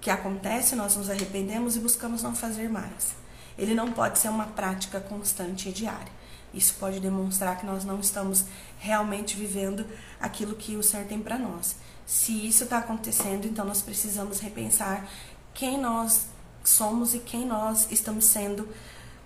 que 0.00 0.10
acontece, 0.10 0.76
nós 0.76 0.96
nos 0.96 1.08
arrependemos 1.08 1.76
e 1.76 1.80
buscamos 1.80 2.22
não 2.22 2.34
fazer 2.34 2.68
mais. 2.68 3.14
Ele 3.56 3.74
não 3.74 3.92
pode 3.92 4.18
ser 4.18 4.28
uma 4.28 4.46
prática 4.46 5.00
constante 5.00 5.68
e 5.68 5.72
diária. 5.72 6.12
Isso 6.52 6.74
pode 6.74 7.00
demonstrar 7.00 7.58
que 7.58 7.66
nós 7.66 7.84
não 7.84 7.98
estamos 7.98 8.44
realmente 8.78 9.36
vivendo 9.36 9.86
aquilo 10.20 10.54
que 10.54 10.76
o 10.76 10.82
Senhor 10.82 11.06
tem 11.06 11.20
para 11.20 11.38
nós. 11.38 11.76
Se 12.06 12.46
isso 12.46 12.64
está 12.64 12.78
acontecendo, 12.78 13.46
então 13.46 13.64
nós 13.64 13.80
precisamos 13.80 14.40
repensar 14.40 15.08
quem 15.54 15.80
nós 15.80 16.26
somos 16.62 17.14
e 17.14 17.18
quem 17.18 17.46
nós 17.46 17.88
estamos 17.90 18.26
sendo 18.26 18.68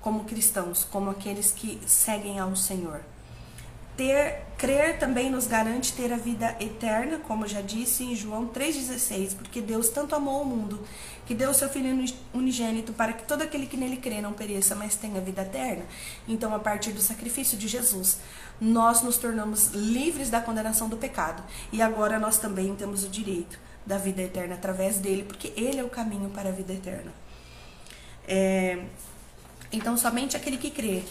como 0.01 0.25
cristãos, 0.25 0.85
como 0.85 1.11
aqueles 1.11 1.51
que 1.51 1.81
seguem 1.87 2.39
ao 2.39 2.55
Senhor. 2.55 3.03
Ter, 3.99 4.45
crer 4.57 4.97
também 4.97 5.29
nos 5.29 5.49
garante 5.49 5.93
ter 5.93 6.13
a 6.13 6.17
vida 6.17 6.57
eterna, 6.61 7.19
como 7.19 7.49
já 7.49 7.61
disse 7.61 8.05
em 8.05 8.15
João 8.15 8.47
3,16, 8.47 9.35
porque 9.35 9.61
Deus 9.61 9.89
tanto 9.89 10.15
amou 10.15 10.43
o 10.43 10.45
mundo 10.45 10.87
que 11.27 11.35
deu 11.35 11.51
o 11.51 11.55
seu 11.55 11.69
Filho 11.69 12.07
unigênito 12.33 12.93
para 12.93 13.13
que 13.13 13.25
todo 13.25 13.43
aquele 13.43 13.67
que 13.67 13.77
nele 13.77 13.97
crê 13.97 14.21
não 14.21 14.33
pereça, 14.33 14.77
mas 14.77 14.95
tenha 14.95 15.21
vida 15.21 15.43
eterna. 15.43 15.85
Então, 16.29 16.55
a 16.55 16.61
partir 16.61 16.93
do 16.93 17.01
sacrifício 17.01 17.59
de 17.59 17.67
Jesus, 17.67 18.21
nós 18.61 19.03
nos 19.03 19.19
tornamos 19.19 19.73
livres 19.75 20.31
da 20.31 20.41
condenação 20.41 20.89
do 20.89 20.97
pecado. 20.97 21.43
E 21.73 21.83
agora 21.83 22.21
nós 22.21 22.39
também 22.39 22.77
temos 22.77 23.03
o 23.03 23.09
direito 23.09 23.59
da 23.85 23.99
vida 23.99 24.23
eterna 24.23 24.55
através 24.55 24.99
dele, 24.99 25.25
porque 25.25 25.53
ele 25.57 25.81
é 25.81 25.83
o 25.83 25.91
caminho 25.91 26.31
para 26.31 26.51
a 26.51 26.53
vida 26.53 26.73
eterna. 26.73 27.13
É, 28.29 28.79
então, 29.73 29.97
somente 29.97 30.37
aquele 30.37 30.57
que 30.57 30.71
crê, 30.71 31.03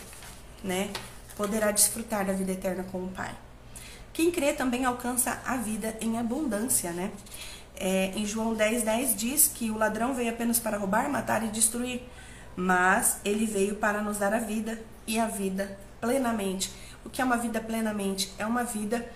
né? 0.63 0.89
Poderá 1.37 1.71
desfrutar 1.71 2.25
da 2.25 2.33
vida 2.33 2.51
eterna 2.51 2.83
com 2.91 3.03
o 3.03 3.07
Pai. 3.09 3.33
Quem 4.11 4.31
crê 4.31 4.51
também 4.53 4.83
alcança 4.83 5.39
a 5.45 5.55
vida 5.57 5.95
em 6.01 6.17
abundância, 6.17 6.91
né? 6.91 7.11
É, 7.75 8.07
em 8.15 8.25
João 8.25 8.55
10, 8.55 8.81
10 8.81 9.15
diz 9.15 9.47
que 9.47 9.69
o 9.69 9.77
ladrão 9.77 10.15
veio 10.15 10.31
apenas 10.31 10.57
para 10.57 10.77
roubar, 10.77 11.07
matar 11.07 11.43
e 11.43 11.49
destruir, 11.49 12.01
mas 12.55 13.19
ele 13.23 13.45
veio 13.45 13.75
para 13.75 14.01
nos 14.01 14.17
dar 14.17 14.33
a 14.33 14.39
vida 14.39 14.81
e 15.05 15.19
a 15.19 15.27
vida 15.27 15.77
plenamente. 16.01 16.73
O 17.05 17.09
que 17.09 17.21
é 17.21 17.25
uma 17.25 17.37
vida 17.37 17.61
plenamente? 17.61 18.33
É 18.39 18.45
uma 18.45 18.63
vida 18.63 19.07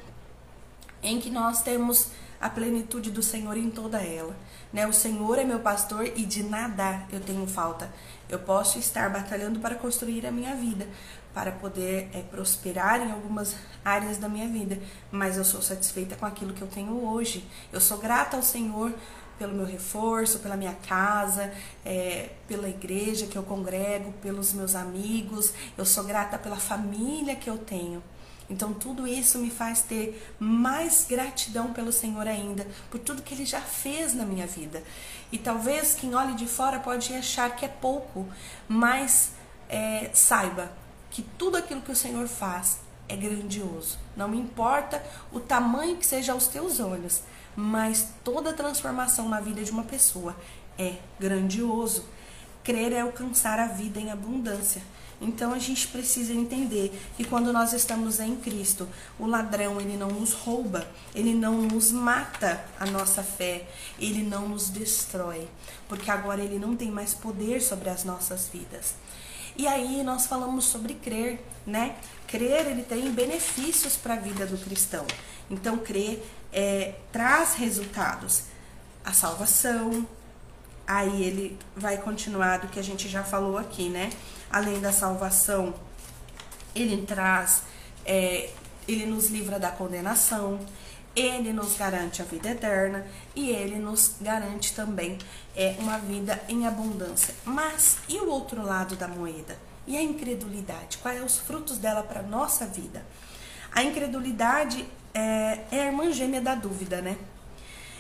em 1.02 1.20
que 1.20 1.32
nós 1.32 1.64
temos 1.64 2.12
a 2.40 2.50
plenitude 2.50 3.12
do 3.12 3.22
Senhor 3.22 3.58
em 3.58 3.70
toda 3.70 4.00
ela. 4.00 4.36
Né? 4.74 4.88
O 4.88 4.94
Senhor 4.94 5.38
é 5.38 5.44
meu 5.44 5.60
pastor 5.60 6.06
e 6.06 6.26
de 6.26 6.44
nada 6.44 7.04
eu 7.12 7.20
tenho 7.20 7.46
falta. 7.46 7.92
Eu 8.30 8.40
posso 8.40 8.80
estar 8.80 9.10
batalhando 9.10 9.60
para 9.60 9.76
construir 9.76 10.26
a 10.26 10.32
minha 10.32 10.56
vida, 10.56 10.88
para 11.34 11.52
poder 11.52 12.10
é, 12.14 12.22
prosperar 12.22 13.02
em 13.02 13.12
algumas 13.12 13.56
áreas 13.84 14.18
da 14.18 14.28
minha 14.28 14.48
vida, 14.48 14.80
mas 15.12 15.38
eu 15.38 15.46
sou 15.46 15.62
satisfeita 15.62 16.16
com 16.16 16.26
aquilo 16.26 16.54
que 16.54 16.62
eu 16.62 16.68
tenho 16.68 17.06
hoje. 17.06 17.46
Eu 17.72 17.80
sou 17.80 17.98
grata 17.98 18.38
ao 18.38 18.44
Senhor 18.44 18.94
pelo 19.38 19.56
meu 19.56 19.66
reforço, 19.66 20.40
pela 20.40 20.56
minha 20.56 20.74
casa, 20.88 21.52
é, 21.84 22.30
pela 22.48 22.70
igreja 22.70 23.26
que 23.26 23.36
eu 23.36 23.44
congrego, 23.44 24.14
pelos 24.22 24.54
meus 24.54 24.76
amigos. 24.76 25.52
Eu 25.78 25.86
sou 25.86 26.04
grata 26.04 26.38
pela 26.38 26.58
família 26.58 27.36
que 27.36 27.50
eu 27.50 27.58
tenho. 27.58 28.04
Então 28.50 28.74
tudo 28.74 29.08
isso 29.08 29.40
me 29.40 29.50
faz 29.50 29.82
ter 29.82 30.22
mais 30.38 31.06
gratidão 31.10 31.72
pelo 31.72 31.92
Senhor 31.92 32.28
ainda, 32.28 32.68
por 32.92 33.00
tudo 33.00 33.22
que 33.22 33.34
Ele 33.34 33.46
já 33.46 33.62
fez 33.62 34.14
na 34.14 34.26
minha 34.26 34.46
vida. 34.46 34.84
E 35.32 35.38
talvez 35.38 35.94
quem 35.94 36.14
olhe 36.14 36.36
de 36.36 36.46
fora 36.46 36.80
pode 36.80 37.14
achar 37.14 37.56
que 37.56 37.64
é 37.64 37.70
pouco, 37.70 38.28
mas 38.68 39.32
é, 39.70 40.12
saiba 40.14 40.70
que 41.12 41.22
tudo 41.38 41.58
aquilo 41.58 41.82
que 41.82 41.92
o 41.92 41.96
Senhor 41.96 42.28
faz 42.28 42.80
é 43.08 43.16
grandioso. 43.16 44.00
Não 44.16 44.34
importa 44.34 45.04
o 45.32 45.40
tamanho 45.40 45.98
que 45.98 46.06
seja 46.06 46.32
aos 46.32 46.48
teus 46.48 46.80
olhos, 46.80 47.22
mas 47.56 48.08
toda 48.24 48.54
transformação 48.54 49.28
na 49.28 49.40
vida 49.40 49.64
de 49.64 49.72
uma 49.72 49.84
pessoa 49.84 50.36
é 50.78 50.96
grandioso. 51.20 52.06
Crer 52.64 52.94
é 52.94 53.02
alcançar 53.02 53.60
a 53.60 53.68
vida 53.68 54.00
em 54.00 54.12
abundância. 54.12 54.82
Então 55.20 55.54
a 55.54 55.60
gente 55.60 55.88
precisa 55.90 56.34
entender 56.34 57.00
que 57.16 57.24
quando 57.24 57.54
nós 57.54 57.74
estamos 57.74 58.20
em 58.20 58.36
Cristo, 58.38 58.88
o 59.20 59.28
ladrão 59.28 59.80
ele 59.80 59.96
não 59.96 60.08
nos 60.08 60.34
rouba, 60.34 60.88
ele 61.14 61.36
não 61.36 61.62
nos 61.62 61.92
mata 61.92 62.64
a 62.80 62.88
nossa 62.88 63.22
fé, 63.22 63.68
ele 64.00 64.24
não 64.24 64.50
nos 64.50 64.70
destrói, 64.70 65.48
porque 65.88 66.10
agora 66.10 66.42
ele 66.42 66.58
não 66.58 66.76
tem 66.76 66.90
mais 66.90 67.14
poder 67.14 67.62
sobre 67.62 67.90
as 67.92 68.04
nossas 68.04 68.50
vidas. 68.52 68.96
E 69.62 69.68
aí 69.68 70.02
nós 70.04 70.26
falamos 70.26 70.66
sobre 70.66 70.96
crer, 70.96 71.40
né? 71.68 71.96
Crer 72.26 72.66
ele 72.66 72.82
tem 72.82 73.12
benefícios 73.12 73.96
para 73.96 74.16
a 74.16 74.18
vida 74.18 74.44
do 74.44 74.58
cristão. 74.58 75.06
Então 75.52 75.78
crer 75.78 76.28
é, 76.52 76.96
traz 77.12 77.54
resultados, 77.54 78.46
a 79.06 79.14
salvação. 79.14 80.08
Aí 80.88 81.22
ele 81.22 81.60
vai 81.78 82.00
continuar 82.00 82.58
do 82.58 82.70
que 82.70 82.80
a 82.80 82.84
gente 82.84 83.08
já 83.08 83.24
falou 83.24 83.56
aqui, 83.56 83.88
né? 83.88 84.10
Além 84.50 84.82
da 84.82 84.92
salvação, 84.92 85.76
ele 86.74 87.06
traz, 87.06 87.62
é, 88.04 88.50
ele 88.88 89.06
nos 89.06 89.30
livra 89.30 89.60
da 89.60 89.70
condenação, 89.70 90.60
ele 91.16 91.52
nos 91.52 91.76
garante 91.76 92.22
a 92.22 92.26
vida 92.26 92.50
eterna 92.50 93.06
e 93.36 93.50
ele 93.50 93.78
nos 93.78 94.16
garante 94.22 94.74
também 94.74 95.18
é, 95.56 95.76
uma 95.80 95.98
vida 95.98 96.42
em 96.48 96.66
abundância. 96.66 97.34
Mas 97.44 97.98
e 98.08 98.18
o 98.18 98.30
outro 98.30 98.64
lado 98.64 98.96
da 98.96 99.08
moeda? 99.08 99.58
E 99.86 99.98
a 99.98 100.02
incredulidade? 100.02 101.00
Quais 101.00 101.18
são 101.18 101.26
os 101.26 101.38
frutos 101.40 101.78
dela 101.78 102.04
para 102.04 102.22
a 102.22 102.24
nossa 102.24 102.66
vida? 102.66 103.06
A 103.74 103.84
incredulidade 103.84 104.86
é, 105.14 105.60
é 105.72 105.82
a 105.82 105.86
irmã 105.88 106.12
gêmea 106.12 106.42
da 106.42 106.56
dúvida, 106.56 107.02
né? 107.02 107.18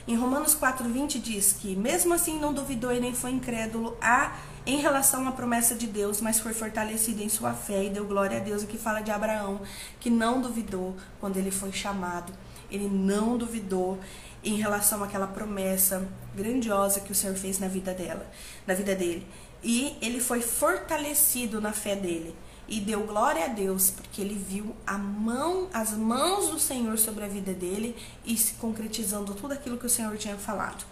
Em 0.07 0.15
Romanos 0.15 0.55
4,20 0.55 1.21
diz 1.21 1.53
que, 1.53 1.75
mesmo 1.75 2.13
assim, 2.13 2.39
não 2.39 2.53
duvidou 2.53 2.91
e 2.91 2.99
nem 2.99 3.13
foi 3.13 3.31
incrédulo 3.31 3.95
a, 4.01 4.35
em 4.65 4.77
relação 4.77 5.27
à 5.27 5.31
promessa 5.31 5.75
de 5.75 5.85
Deus, 5.85 6.21
mas 6.21 6.39
foi 6.39 6.53
fortalecido 6.53 7.21
em 7.21 7.29
sua 7.29 7.53
fé 7.53 7.85
e 7.85 7.89
deu 7.89 8.05
glória 8.05 8.37
a 8.37 8.39
Deus. 8.39 8.63
E 8.63 8.67
que 8.67 8.77
fala 8.77 9.01
de 9.01 9.11
Abraão, 9.11 9.61
que 9.99 10.09
não 10.09 10.41
duvidou 10.41 10.95
quando 11.19 11.37
ele 11.37 11.51
foi 11.51 11.71
chamado 11.71 12.33
ele 12.71 12.87
não 12.87 13.37
duvidou 13.37 13.99
em 14.43 14.55
relação 14.55 15.03
àquela 15.03 15.27
promessa 15.27 16.07
grandiosa 16.35 17.01
que 17.01 17.11
o 17.11 17.15
Senhor 17.15 17.35
fez 17.35 17.59
na 17.59 17.67
vida 17.67 17.93
dela, 17.93 18.25
na 18.65 18.73
vida 18.73 18.95
dele. 18.95 19.27
E 19.63 19.95
ele 20.01 20.19
foi 20.19 20.41
fortalecido 20.41 21.61
na 21.61 21.71
fé 21.71 21.95
dele 21.95 22.35
e 22.67 22.79
deu 22.79 23.05
glória 23.05 23.45
a 23.45 23.47
Deus, 23.49 23.91
porque 23.91 24.21
ele 24.21 24.33
viu 24.33 24.75
a 24.87 24.97
mão, 24.97 25.67
as 25.73 25.91
mãos 25.91 26.49
do 26.49 26.59
Senhor 26.59 26.97
sobre 26.97 27.25
a 27.25 27.27
vida 27.27 27.53
dele 27.53 27.95
e 28.25 28.37
se 28.37 28.53
concretizando 28.53 29.33
tudo 29.35 29.53
aquilo 29.53 29.77
que 29.77 29.85
o 29.85 29.89
Senhor 29.89 30.17
tinha 30.17 30.37
falado. 30.37 30.85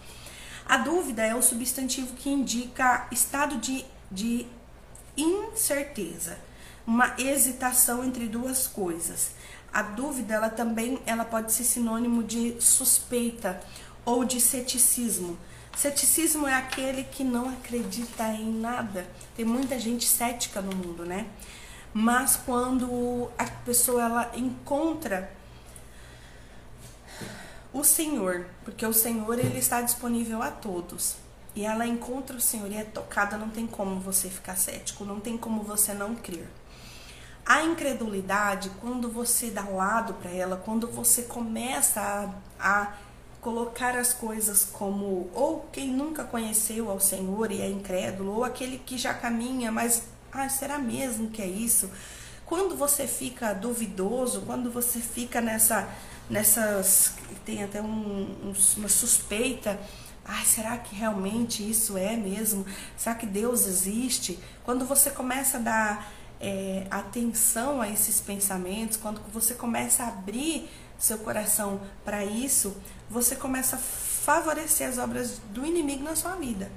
A 0.68 0.76
dúvida 0.76 1.24
é 1.24 1.34
o 1.34 1.42
substantivo 1.42 2.14
que 2.14 2.28
indica 2.28 3.08
estado 3.10 3.56
de, 3.56 3.84
de 4.10 4.46
incerteza, 5.16 6.38
uma 6.86 7.14
hesitação 7.18 8.04
entre 8.04 8.26
duas 8.26 8.66
coisas. 8.66 9.32
A 9.72 9.82
dúvida, 9.82 10.34
ela 10.34 10.50
também 10.50 11.00
ela 11.06 11.24
pode 11.24 11.52
ser 11.52 11.64
sinônimo 11.64 12.22
de 12.22 12.60
suspeita 12.60 13.60
ou 14.04 14.24
de 14.24 14.40
ceticismo. 14.40 15.38
Ceticismo 15.76 16.46
é 16.46 16.54
aquele 16.54 17.04
que 17.04 17.22
não 17.22 17.48
acredita 17.48 18.24
em 18.32 18.52
nada. 18.52 19.06
Tem 19.36 19.44
muita 19.44 19.78
gente 19.78 20.06
cética 20.06 20.60
no 20.60 20.74
mundo, 20.74 21.06
né? 21.06 21.26
Mas 21.94 22.36
quando 22.36 23.30
a 23.38 23.44
pessoa 23.44 24.02
ela 24.02 24.30
encontra 24.34 25.30
o 27.72 27.84
Senhor, 27.84 28.46
porque 28.64 28.84
o 28.84 28.92
Senhor 28.92 29.38
ele 29.38 29.58
está 29.58 29.80
disponível 29.80 30.42
a 30.42 30.50
todos. 30.50 31.16
E 31.54 31.64
ela 31.64 31.86
encontra 31.86 32.36
o 32.36 32.40
Senhor 32.40 32.70
e 32.70 32.76
é 32.76 32.84
tocada, 32.84 33.36
não 33.36 33.50
tem 33.50 33.66
como 33.66 33.98
você 34.00 34.28
ficar 34.28 34.56
cético, 34.56 35.04
não 35.04 35.18
tem 35.18 35.36
como 35.36 35.62
você 35.62 35.92
não 35.92 36.14
crer. 36.14 36.48
A 37.44 37.62
incredulidade, 37.62 38.70
quando 38.80 39.10
você 39.10 39.50
dá 39.50 39.62
lado 39.62 40.14
para 40.14 40.30
ela, 40.30 40.56
quando 40.56 40.86
você 40.86 41.22
começa 41.22 42.00
a, 42.00 42.30
a 42.58 42.92
colocar 43.40 43.96
as 43.96 44.12
coisas 44.12 44.64
como 44.64 45.30
ou 45.32 45.68
quem 45.72 45.88
nunca 45.88 46.22
conheceu 46.24 46.90
ao 46.90 47.00
Senhor 47.00 47.50
e 47.50 47.60
é 47.60 47.68
incrédulo, 47.68 48.36
ou 48.36 48.44
aquele 48.44 48.78
que 48.78 48.98
já 48.98 49.14
caminha, 49.14 49.72
mas 49.72 50.04
ah, 50.32 50.48
será 50.48 50.78
mesmo 50.78 51.30
que 51.30 51.42
é 51.42 51.46
isso? 51.46 51.90
Quando 52.46 52.76
você 52.76 53.06
fica 53.06 53.52
duvidoso, 53.52 54.42
quando 54.42 54.70
você 54.70 55.00
fica 55.00 55.40
nessa, 55.40 55.88
nessas, 56.28 57.14
tem 57.44 57.62
até 57.62 57.80
um, 57.80 57.86
um, 57.86 58.52
uma 58.76 58.88
suspeita, 58.88 59.78
Ai, 60.32 60.44
será 60.44 60.76
que 60.76 60.94
realmente 60.94 61.68
isso 61.68 61.96
é 61.98 62.16
mesmo? 62.16 62.64
Será 62.96 63.16
que 63.16 63.26
Deus 63.26 63.66
existe? 63.66 64.38
Quando 64.64 64.84
você 64.84 65.10
começa 65.10 65.56
a 65.56 65.60
dar 65.60 66.12
é, 66.40 66.86
atenção 66.90 67.80
a 67.80 67.88
esses 67.88 68.20
pensamentos, 68.20 68.96
quando 68.96 69.20
você 69.32 69.54
começa 69.54 70.04
a 70.04 70.08
abrir 70.08 70.68
seu 70.98 71.18
coração 71.18 71.80
para 72.04 72.24
isso, 72.24 72.76
você 73.08 73.36
começa 73.36 73.76
a 73.76 73.78
favorecer 73.78 74.88
as 74.88 74.98
obras 74.98 75.40
do 75.50 75.64
inimigo 75.64 76.02
na 76.02 76.16
sua 76.16 76.36
vida. 76.36 76.70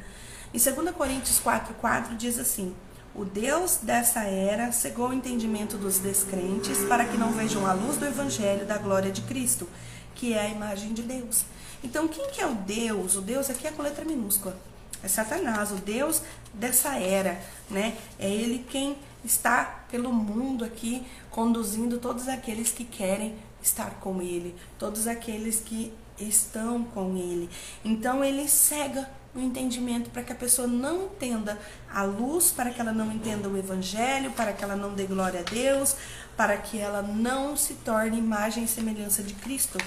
Em 0.53 0.59
2 0.59 0.91
Coríntios 0.95 1.39
4,4 1.39 2.15
diz 2.17 2.37
assim: 2.37 2.75
O 3.15 3.25
Deus 3.25 3.77
dessa 3.81 4.23
era 4.23 4.71
cegou 4.71 5.09
o 5.09 5.13
entendimento 5.13 5.77
dos 5.77 5.97
descrentes 5.97 6.79
para 6.85 7.05
que 7.05 7.17
não 7.17 7.31
vejam 7.31 7.65
a 7.65 7.73
luz 7.73 7.97
do 7.97 8.05
evangelho 8.05 8.65
da 8.65 8.77
glória 8.77 9.11
de 9.11 9.21
Cristo, 9.21 9.67
que 10.13 10.33
é 10.33 10.41
a 10.41 10.49
imagem 10.49 10.93
de 10.93 11.01
Deus. 11.01 11.45
Então, 11.83 12.07
quem 12.07 12.29
que 12.29 12.39
é 12.39 12.47
o 12.47 12.55
Deus? 12.55 13.15
O 13.15 13.21
Deus 13.21 13.49
aqui 13.49 13.67
é 13.67 13.71
com 13.71 13.81
letra 13.81 14.05
minúscula. 14.05 14.57
É 15.03 15.07
Satanás, 15.09 15.71
o 15.71 15.75
Deus 15.75 16.21
dessa 16.53 16.97
era, 16.97 17.41
né? 17.69 17.97
É 18.17 18.29
ele 18.29 18.65
quem 18.69 18.95
está 19.23 19.85
pelo 19.89 20.11
mundo 20.11 20.63
aqui 20.63 21.05
conduzindo 21.29 21.97
todos 21.97 22.27
aqueles 22.27 22.71
que 22.71 22.83
querem 22.83 23.35
estar 23.61 23.91
com 24.01 24.21
ele, 24.21 24.55
todos 24.77 25.07
aqueles 25.07 25.59
que 25.59 25.93
estão 26.19 26.83
com 26.83 27.17
ele. 27.17 27.49
Então 27.83 28.23
ele 28.23 28.47
cega 28.47 29.09
o 29.35 29.39
entendimento 29.39 30.09
para 30.11 30.23
que 30.23 30.31
a 30.31 30.35
pessoa 30.35 30.67
não 30.67 31.05
entenda 31.05 31.59
a 31.91 32.03
luz, 32.03 32.51
para 32.51 32.69
que 32.69 32.79
ela 32.79 32.91
não 32.91 33.11
entenda 33.11 33.49
o 33.49 33.57
evangelho, 33.57 34.31
para 34.31 34.53
que 34.53 34.63
ela 34.63 34.75
não 34.75 34.93
dê 34.93 35.05
glória 35.05 35.39
a 35.39 35.43
Deus, 35.43 35.95
para 36.37 36.55
que 36.57 36.77
ela 36.77 37.01
não 37.01 37.57
se 37.57 37.73
torne 37.75 38.17
imagem 38.17 38.65
e 38.65 38.67
semelhança 38.67 39.23
de 39.23 39.33
Cristo. 39.33 39.77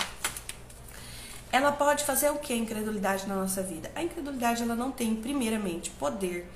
Ela 1.52 1.70
pode 1.70 2.04
fazer 2.04 2.30
o 2.30 2.38
que 2.38 2.52
a 2.52 2.56
incredulidade 2.56 3.26
na 3.26 3.36
nossa 3.36 3.62
vida? 3.62 3.90
A 3.94 4.02
incredulidade 4.02 4.62
ela 4.62 4.74
não 4.74 4.90
tem 4.90 5.14
primeiramente 5.14 5.90
poder 5.90 6.50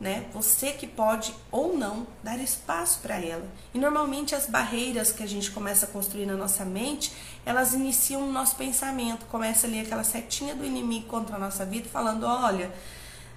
né? 0.00 0.26
Você 0.32 0.72
que 0.72 0.86
pode 0.86 1.34
ou 1.50 1.76
não 1.76 2.06
dar 2.22 2.38
espaço 2.38 3.00
para 3.00 3.16
ela. 3.16 3.46
E 3.74 3.78
normalmente 3.78 4.34
as 4.34 4.46
barreiras 4.46 5.10
que 5.10 5.22
a 5.22 5.26
gente 5.26 5.50
começa 5.50 5.86
a 5.86 5.88
construir 5.88 6.26
na 6.26 6.34
nossa 6.34 6.64
mente, 6.64 7.12
elas 7.44 7.74
iniciam 7.74 8.20
no 8.20 8.32
nosso 8.32 8.56
pensamento, 8.56 9.26
começa 9.26 9.66
ali 9.66 9.80
aquela 9.80 10.04
setinha 10.04 10.54
do 10.54 10.64
inimigo 10.64 11.06
contra 11.06 11.36
a 11.36 11.38
nossa 11.38 11.66
vida, 11.66 11.88
falando: 11.88 12.24
olha, 12.24 12.72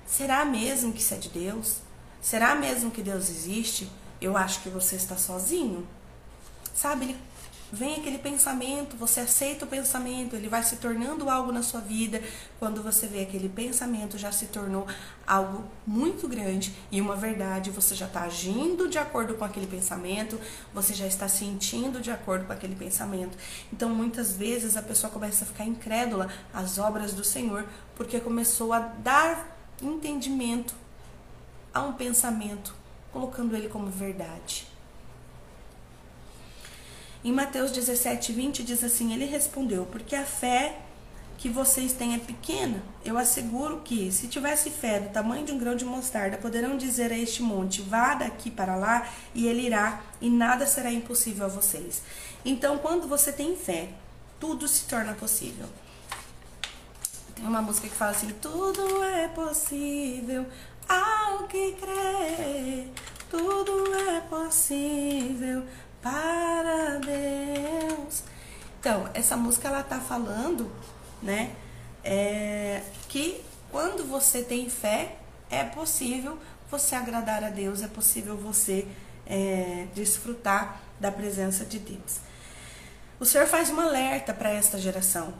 será 0.06 0.46
mesmo 0.46 0.94
que 0.94 1.00
isso 1.00 1.14
é 1.14 1.18
de 1.18 1.30
Deus? 1.30 1.78
Será 2.22 2.54
mesmo 2.54 2.92
que 2.92 3.02
Deus 3.02 3.30
existe? 3.30 3.90
Eu 4.20 4.38
acho 4.38 4.62
que 4.62 4.70
você 4.70 4.96
está 4.96 5.18
sozinho. 5.18 5.88
Sabe, 6.76 7.06
ele 7.06 7.18
vem 7.72 7.96
aquele 7.96 8.18
pensamento, 8.18 8.98
você 8.98 9.22
aceita 9.22 9.66
o 9.66 9.68
pensamento, 9.68 10.36
ele 10.36 10.50
vai 10.50 10.62
se 10.62 10.76
tornando 10.76 11.30
algo 11.30 11.52
na 11.52 11.64
sua 11.64 11.80
vida. 11.80 12.22
Quando 12.60 12.84
você 12.84 13.08
vê 13.08 13.22
aquele 13.22 13.48
pensamento 13.48 14.18
já 14.18 14.32
se 14.32 14.48
tornou 14.48 14.86
algo 15.26 15.64
muito 15.88 16.28
grande 16.28 16.76
e 16.92 17.00
uma 17.00 17.16
verdade, 17.16 17.72
você 17.72 17.96
já 17.96 18.08
está 18.08 18.24
agindo 18.24 18.90
de 18.90 18.98
acordo 18.98 19.36
com 19.36 19.46
aquele 19.46 19.68
pensamento, 19.68 20.40
você 20.74 20.94
já 20.94 21.08
está 21.08 21.28
sentindo 21.28 22.02
de 22.02 22.12
acordo 22.12 22.46
com 22.46 22.54
aquele 22.54 22.76
pensamento. 22.76 23.38
Então, 23.72 23.90
muitas 23.90 24.34
vezes 24.34 24.76
a 24.76 24.82
pessoa 24.82 25.12
começa 25.12 25.46
a 25.46 25.48
ficar 25.48 25.66
incrédula 25.66 26.28
às 26.54 26.78
obras 26.78 27.14
do 27.14 27.24
Senhor 27.24 27.66
porque 27.96 28.20
começou 28.20 28.74
a 28.74 28.80
dar 28.80 29.58
entendimento 29.82 30.74
a 31.74 31.82
um 31.82 31.94
pensamento, 31.94 32.76
colocando 33.14 33.56
ele 33.56 33.70
como 33.70 33.88
verdade. 33.88 34.71
Em 37.24 37.32
Mateus 37.32 37.72
17, 37.72 38.34
20 38.34 38.64
diz 38.64 38.84
assim: 38.84 39.14
Ele 39.14 39.26
respondeu, 39.26 39.86
porque 39.86 40.16
a 40.16 40.26
fé 40.26 40.80
que 41.38 41.50
vocês 41.50 41.94
têm 41.94 42.16
é 42.16 42.18
pequena. 42.18 42.82
Eu 43.06 43.16
asseguro 43.16 43.82
que, 43.84 44.12
se 44.12 44.28
tivesse 44.28 44.72
fé 44.72 45.00
do 45.00 45.10
tamanho 45.10 45.46
de 45.46 45.52
um 45.52 45.58
grão 45.58 45.76
de 45.76 45.86
mostarda, 45.86 46.38
poderão 46.38 46.78
dizer 46.78 47.12
a 47.12 47.18
este 47.18 47.44
monte: 47.44 47.84
vá 47.84 48.16
daqui 48.16 48.50
para 48.50 48.76
lá, 48.76 49.08
e 49.36 49.48
ele 49.48 49.68
irá, 49.68 50.02
e 50.20 50.32
nada 50.32 50.66
será 50.66 50.92
impossível 50.92 51.46
a 51.46 51.50
vocês. 51.50 52.02
Então, 52.44 52.80
quando 52.80 53.08
você 53.08 53.32
tem 53.32 53.56
fé, 53.56 53.90
tudo 54.40 54.68
se 54.68 54.86
torna 54.86 55.14
possível. 55.14 55.68
Tem 57.36 57.46
uma 57.46 57.62
música 57.62 57.88
que 57.88 57.96
fala 57.96 58.12
assim: 58.12 58.32
tudo 58.42 59.04
é 59.04 59.28
possível 59.28 60.44
ao 60.90 61.48
que 61.48 61.74
crê, 61.74 62.88
tudo 63.30 63.94
é 63.96 64.22
possível 64.22 65.64
para 66.02 67.00
Deus. 67.00 68.24
Então, 68.80 69.10
essa 69.14 69.38
música 69.38 69.68
ela 69.68 69.84
tá 69.84 70.00
falando, 70.00 70.72
né, 71.22 71.52
é, 72.04 72.82
que 73.08 73.44
quando 73.72 74.04
você 74.04 74.42
tem 74.42 74.70
fé, 74.70 75.16
é 75.50 75.64
possível 75.64 76.38
você 76.70 76.96
agradar 76.96 77.44
a 77.44 77.50
Deus, 77.50 77.82
é 77.82 77.88
possível 77.88 78.36
você 78.38 78.88
é, 79.28 79.88
desfrutar 79.94 80.82
da 81.00 81.12
presença 81.12 81.66
de 81.66 81.80
Deus. 81.80 82.20
O 83.20 83.26
Senhor 83.26 83.46
faz 83.46 83.70
um 83.70 83.80
alerta 83.80 84.34
para 84.34 84.50
esta 84.50 84.80
geração. 84.80 85.34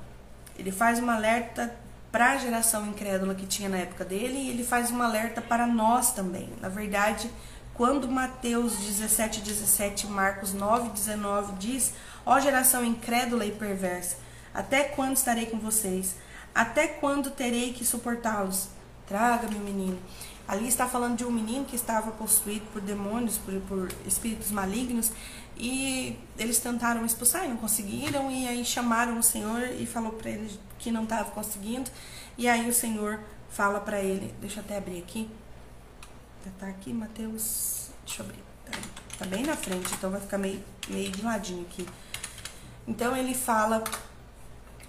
Ele 0.58 0.72
faz 0.72 1.00
um 1.00 1.10
alerta 1.10 1.74
para 2.12 2.34
a 2.34 2.38
geração 2.38 2.86
incrédula 2.86 3.34
que 3.34 3.48
tinha 3.48 3.70
na 3.70 3.78
época 3.78 4.04
dele 4.04 4.38
e 4.38 4.50
ele 4.50 4.64
faz 4.64 4.92
um 4.92 5.02
alerta 5.02 5.42
para 5.42 5.66
nós 5.66 6.12
também. 6.12 6.50
Na 6.60 6.70
verdade, 6.70 7.32
quando 7.74 8.08
Mateus 8.08 8.78
17, 8.78 9.42
17 9.42 10.08
Marcos 10.08 10.54
9, 10.54 10.90
19 10.90 11.54
diz: 11.54 11.94
Ó 12.26 12.40
geração 12.40 12.84
incrédula 12.84 13.46
e 13.46 13.52
perversa, 13.52 14.18
até 14.54 14.84
quando 14.84 15.16
estarei 15.16 15.46
com 15.46 15.58
vocês? 15.60 16.16
Até 16.54 16.88
quando 16.88 17.32
terei 17.32 17.74
que 17.74 17.86
suportá-los? 17.86 18.68
Traga-me 19.08 19.56
o 19.56 19.60
menino. 19.60 20.00
Ali 20.48 20.68
está 20.68 20.88
falando 20.88 21.18
de 21.18 21.24
um 21.24 21.32
menino 21.32 21.64
que 21.64 21.76
estava 21.76 22.12
possuído 22.12 22.66
por 22.74 22.82
demônios, 22.82 23.38
por, 23.38 23.54
por 23.62 23.90
espíritos 24.06 24.52
malignos, 24.52 25.12
e 25.58 26.20
eles 26.38 26.60
tentaram 26.60 27.06
expulsar 27.06 27.46
e 27.46 27.48
não 27.48 27.58
conseguiram, 27.58 28.30
e 28.30 28.48
aí 28.48 28.66
chamaram 28.66 29.18
o 29.18 29.24
Senhor 29.24 29.70
e 29.80 29.86
falou 29.86 30.12
para 30.12 30.30
ele 30.30 30.60
que 30.78 30.92
não 30.92 31.04
estava 31.04 31.32
conseguindo, 31.32 31.90
e 32.38 32.50
aí 32.50 32.68
o 32.68 32.74
Senhor 32.74 33.20
fala 33.50 33.80
para 33.80 34.02
ele, 34.02 34.34
deixa 34.42 34.60
eu 34.60 34.64
até 34.64 34.78
abrir 34.78 35.00
aqui, 35.00 35.30
Tá 36.60 36.68
aqui, 36.68 36.94
Mateus. 36.94 37.90
Deixa 38.06 38.22
eu 38.22 38.26
abrir. 38.26 38.44
Tá, 38.66 38.72
tá 39.20 39.26
bem 39.26 39.44
na 39.44 39.56
frente, 39.56 39.94
então 39.94 40.10
vai 40.10 40.22
ficar 40.22 40.38
meio, 40.38 40.64
meio 40.88 41.12
de 41.12 41.22
ladinho 41.22 41.62
aqui. 41.64 41.88
Então 42.88 43.16
ele 43.16 43.34
fala, 43.34 43.84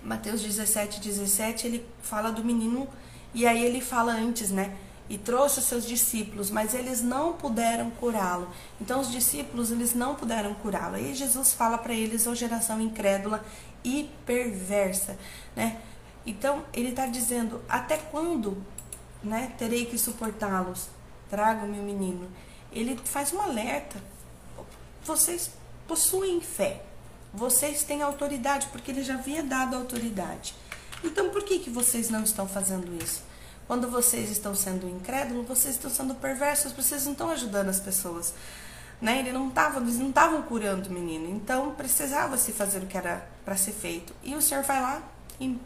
Mateus 0.02 0.42
17, 0.42 1.00
17, 1.00 1.66
ele 1.66 1.86
fala 2.02 2.30
do 2.30 2.44
menino, 2.44 2.88
e 3.34 3.46
aí 3.46 3.64
ele 3.64 3.80
fala 3.80 4.12
antes, 4.12 4.50
né? 4.50 4.76
e 5.12 5.18
trouxe 5.18 5.58
os 5.58 5.66
seus 5.66 5.86
discípulos, 5.86 6.50
mas 6.50 6.72
eles 6.72 7.02
não 7.02 7.34
puderam 7.34 7.90
curá-lo. 7.90 8.48
Então 8.80 8.98
os 8.98 9.10
discípulos 9.10 9.70
eles 9.70 9.94
não 9.94 10.14
puderam 10.14 10.54
curá-lo. 10.54 10.96
E 10.96 11.14
Jesus 11.14 11.52
fala 11.52 11.76
para 11.76 11.92
eles, 11.92 12.26
ó 12.26 12.34
geração 12.34 12.80
incrédula 12.80 13.44
e 13.84 14.08
perversa, 14.24 15.18
né? 15.54 15.78
Então 16.24 16.64
ele 16.72 16.90
está 16.90 17.04
dizendo, 17.06 17.60
até 17.68 17.98
quando, 17.98 18.56
né, 19.22 19.52
terei 19.58 19.84
que 19.84 19.98
suportá-los? 19.98 20.88
Traga 21.32 21.64
o 21.64 21.66
meu 21.66 21.82
menino. 21.82 22.30
Ele 22.70 22.94
faz 23.06 23.32
um 23.32 23.40
alerta. 23.40 23.98
Vocês 25.02 25.50
possuem 25.88 26.42
fé. 26.42 26.82
Vocês 27.32 27.84
têm 27.84 28.02
autoridade, 28.02 28.66
porque 28.66 28.90
ele 28.90 29.02
já 29.02 29.14
havia 29.14 29.42
dado 29.42 29.74
autoridade. 29.74 30.54
Então 31.02 31.30
por 31.30 31.42
que 31.42 31.58
que 31.58 31.70
vocês 31.70 32.10
não 32.10 32.22
estão 32.22 32.46
fazendo 32.46 33.02
isso? 33.02 33.22
Quando 33.66 33.88
vocês 33.88 34.30
estão 34.30 34.54
sendo 34.54 34.86
incrédulos, 34.86 35.48
vocês 35.48 35.76
estão 35.76 35.90
sendo 35.90 36.14
perversos, 36.16 36.72
vocês 36.72 37.06
não 37.06 37.12
estão 37.12 37.30
ajudando 37.30 37.70
as 37.70 37.80
pessoas. 37.80 38.34
Né? 39.00 39.20
Ele 39.20 39.32
não 39.32 39.48
tava, 39.48 39.80
eles 39.80 39.98
não 39.98 40.10
estavam 40.10 40.42
curando 40.42 40.90
o 40.90 40.92
menino, 40.92 41.34
então 41.34 41.74
precisava 41.74 42.36
se 42.36 42.52
fazer 42.52 42.80
o 42.80 42.86
que 42.86 42.98
era 42.98 43.26
para 43.42 43.56
ser 43.56 43.72
feito. 43.72 44.14
E 44.22 44.34
o 44.34 44.42
Senhor 44.42 44.64
vai 44.64 44.82
lá 44.82 45.02
e, 45.40 45.58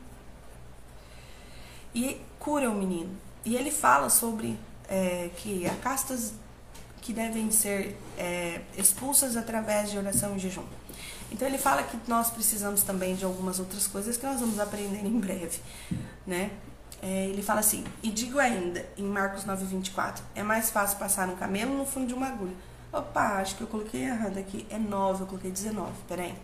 e 1.92 2.20
cura 2.38 2.70
o 2.70 2.74
menino. 2.76 3.11
E 3.44 3.57
ele 3.57 3.72
fala 3.72 4.09
sobre 4.09 4.57
é, 4.88 5.31
que 5.37 5.66
há 5.66 5.75
castas 5.77 6.35
que 7.01 7.12
devem 7.12 7.51
ser 7.51 7.96
é, 8.18 8.61
expulsas 8.77 9.37
através 9.37 9.90
de 9.90 9.99
oração 9.99 10.37
e 10.37 10.38
jejum. 10.38 10.64
Então 11.31 11.46
ele 11.46 11.59
fala 11.59 11.83
que 11.83 11.99
nós 12.09 12.31
precisamos 12.31 12.83
também 12.83 13.14
de 13.14 13.25
algumas 13.25 13.59
outras 13.59 13.87
coisas 13.87 14.16
que 14.16 14.27
nós 14.27 14.40
vamos 14.40 14.59
aprender 14.59 15.05
em 15.05 15.18
breve, 15.18 15.61
né? 16.27 16.51
É, 17.03 17.27
ele 17.27 17.42
fala 17.42 17.61
assim, 17.61 17.85
e 18.03 18.11
digo 18.11 18.38
ainda, 18.38 18.85
em 18.96 19.05
Marcos 19.05 19.44
9, 19.44 19.66
24, 19.66 20.25
é 20.35 20.42
mais 20.42 20.70
fácil 20.70 20.99
passar 20.99 21.29
um 21.29 21.37
camelo 21.37 21.77
no 21.77 21.85
fundo 21.85 22.07
de 22.07 22.14
uma 22.14 22.27
agulha. 22.29 22.55
Opa, 22.92 23.40
acho 23.40 23.57
que 23.57 23.62
eu 23.62 23.66
coloquei 23.66 24.05
errado 24.05 24.38
aqui, 24.38 24.66
é 24.70 24.79
9, 24.79 25.22
eu 25.22 25.27
coloquei 25.27 25.51
19, 25.51 25.92
peraí. 26.09 26.35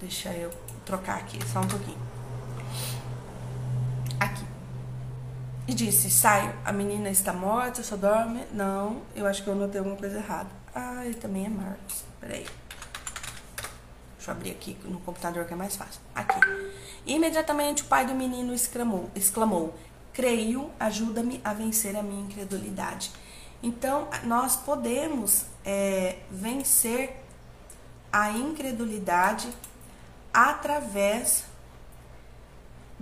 Deixa 0.00 0.30
eu 0.30 0.50
trocar 0.84 1.18
aqui, 1.18 1.38
só 1.46 1.60
um 1.60 1.68
pouquinho. 1.68 1.98
Aqui. 4.18 4.44
E 5.66 5.74
disse, 5.74 6.10
saio, 6.10 6.52
a 6.64 6.72
menina 6.72 7.08
está 7.08 7.32
morta, 7.32 7.82
só 7.82 7.96
dorme. 7.96 8.44
Não, 8.52 9.02
eu 9.14 9.26
acho 9.26 9.42
que 9.42 9.48
eu 9.48 9.54
notei 9.54 9.78
alguma 9.78 9.96
coisa 9.96 10.18
errada. 10.18 10.50
Ah, 10.74 11.04
ele 11.04 11.14
também 11.14 11.46
é 11.46 11.48
Marcos, 11.48 12.04
peraí. 12.20 12.46
Deixa 14.16 14.30
eu 14.30 14.34
abrir 14.34 14.50
aqui 14.50 14.76
no 14.84 15.00
computador 15.00 15.44
que 15.44 15.52
é 15.52 15.56
mais 15.56 15.76
fácil. 15.76 16.00
Aqui. 16.14 16.40
Imediatamente 17.06 17.82
o 17.82 17.86
pai 17.86 18.06
do 18.06 18.14
menino 18.14 18.54
exclamou, 18.54 19.10
exclamou 19.14 19.74
creio, 20.12 20.70
ajuda-me 20.78 21.40
a 21.42 21.52
vencer 21.52 21.96
a 21.96 22.02
minha 22.02 22.22
incredulidade. 22.22 23.10
Então, 23.62 24.08
nós 24.24 24.56
podemos 24.56 25.44
é, 25.64 26.18
vencer 26.30 27.16
a 28.12 28.30
incredulidade 28.30 29.48
através 30.34 31.44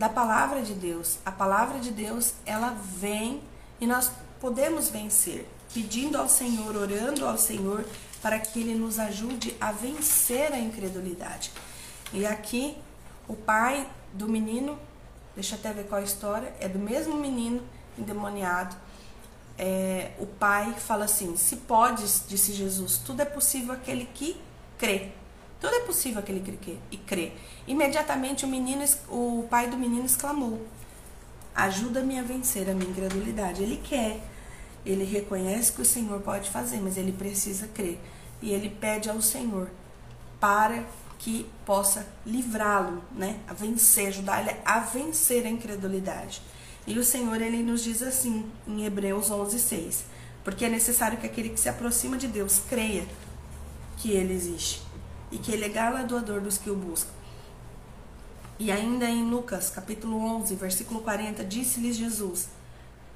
da 0.01 0.09
palavra 0.09 0.63
de 0.63 0.73
Deus. 0.73 1.19
A 1.27 1.31
palavra 1.31 1.79
de 1.79 1.91
Deus, 1.91 2.33
ela 2.47 2.71
vem 2.71 3.43
e 3.79 3.87
nós 3.87 4.11
podemos 4.41 4.89
vencer, 4.89 5.47
pedindo 5.75 6.17
ao 6.17 6.27
Senhor, 6.27 6.75
orando 6.75 7.27
ao 7.27 7.37
Senhor, 7.37 7.85
para 8.23 8.39
que 8.39 8.61
Ele 8.61 8.75
nos 8.75 8.99
ajude 8.99 9.55
a 9.61 9.73
vencer 9.73 10.55
a 10.55 10.59
incredulidade. 10.59 11.53
E 12.15 12.25
aqui, 12.25 12.79
o 13.29 13.37
pai 13.37 13.87
do 14.15 14.27
menino, 14.27 14.79
deixa 15.35 15.55
eu 15.55 15.59
até 15.59 15.71
ver 15.71 15.87
qual 15.87 16.01
a 16.01 16.05
história, 16.05 16.55
é 16.59 16.67
do 16.67 16.79
mesmo 16.79 17.17
menino 17.17 17.63
endemoniado. 17.99 18.75
É, 19.59 20.13
o 20.19 20.25
pai 20.25 20.75
fala 20.79 21.05
assim: 21.05 21.37
Se 21.37 21.57
podes, 21.57 22.25
disse 22.27 22.55
Jesus, 22.55 22.97
tudo 23.05 23.21
é 23.21 23.27
possível 23.27 23.75
aquele 23.75 24.07
que 24.15 24.41
crê. 24.79 25.13
Tudo 25.61 25.75
é 25.75 25.81
possível 25.81 26.21
aquele 26.21 26.41
que 26.41 26.57
crê 26.57 26.77
e 26.91 26.97
crê. 26.97 27.33
Imediatamente 27.67 28.47
o 28.47 28.49
menino, 28.49 28.83
o 29.09 29.47
pai 29.51 29.69
do 29.69 29.77
menino 29.77 30.07
exclamou: 30.07 30.67
Ajuda-me 31.55 32.19
a 32.19 32.23
vencer 32.23 32.69
a 32.71 32.75
minha 32.75 32.91
incredulidade. 32.91 33.63
Ele 33.63 33.77
quer, 33.77 34.21
ele 34.87 35.05
reconhece 35.05 35.73
que 35.73 35.83
o 35.83 35.85
Senhor 35.85 36.21
pode 36.23 36.49
fazer, 36.49 36.81
mas 36.81 36.97
ele 36.97 37.13
precisa 37.13 37.69
crer. 37.69 38.01
E 38.41 38.53
ele 38.53 38.71
pede 38.71 39.11
ao 39.11 39.21
Senhor 39.21 39.69
para 40.41 40.83
que 41.19 41.47
possa 41.67 42.07
livrá-lo, 42.25 43.03
né, 43.13 43.39
a 43.47 43.53
vencer, 43.53 44.09
ajudar 44.09 44.41
ele 44.41 44.59
a 44.65 44.81
vencer 44.81 45.45
a 45.45 45.51
incredulidade. 45.51 46.41
E 46.87 46.99
o 46.99 47.05
Senhor 47.05 47.43
ele 47.43 47.63
nos 47.63 47.85
diz 47.85 48.01
assim 48.01 48.51
em 48.67 48.87
Hebreus 48.87 49.31
11:6, 49.31 50.05
porque 50.43 50.65
é 50.65 50.71
necessário 50.71 51.19
que 51.19 51.27
aquele 51.27 51.51
que 51.51 51.61
se 51.61 51.69
aproxima 51.69 52.17
de 52.17 52.27
Deus 52.27 52.63
creia 52.67 53.07
que 53.99 54.13
ele 54.13 54.33
existe 54.33 54.90
e 55.31 55.39
que 55.39 55.53
ele 55.53 55.65
é 55.65 55.69
galardoador 55.69 56.41
dos 56.41 56.59
que 56.59 56.71
o 56.71 56.77
buscam. 56.77 57.11
E 58.59 58.71
ainda 58.71 59.09
em 59.09 59.25
Lucas, 59.29 59.71
capítulo 59.71 60.19
11, 60.19 60.55
versículo 60.55 61.01
40, 61.01 61.45
disse-lhes 61.45 61.97
Jesus: 61.97 62.49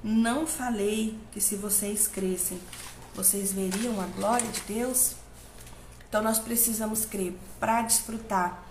não 0.07 0.45
falei 0.45 1.17
que 1.31 1.41
se 1.41 1.55
vocês 1.55 2.07
crescem, 2.07 2.61
vocês 3.15 3.51
veriam 3.51 3.99
a 3.99 4.05
glória 4.05 4.47
de 4.47 4.61
Deus? 4.61 5.15
Então 6.07 6.21
nós 6.21 6.37
precisamos 6.37 7.05
crer 7.05 7.35
para 7.59 7.81
desfrutar 7.81 8.63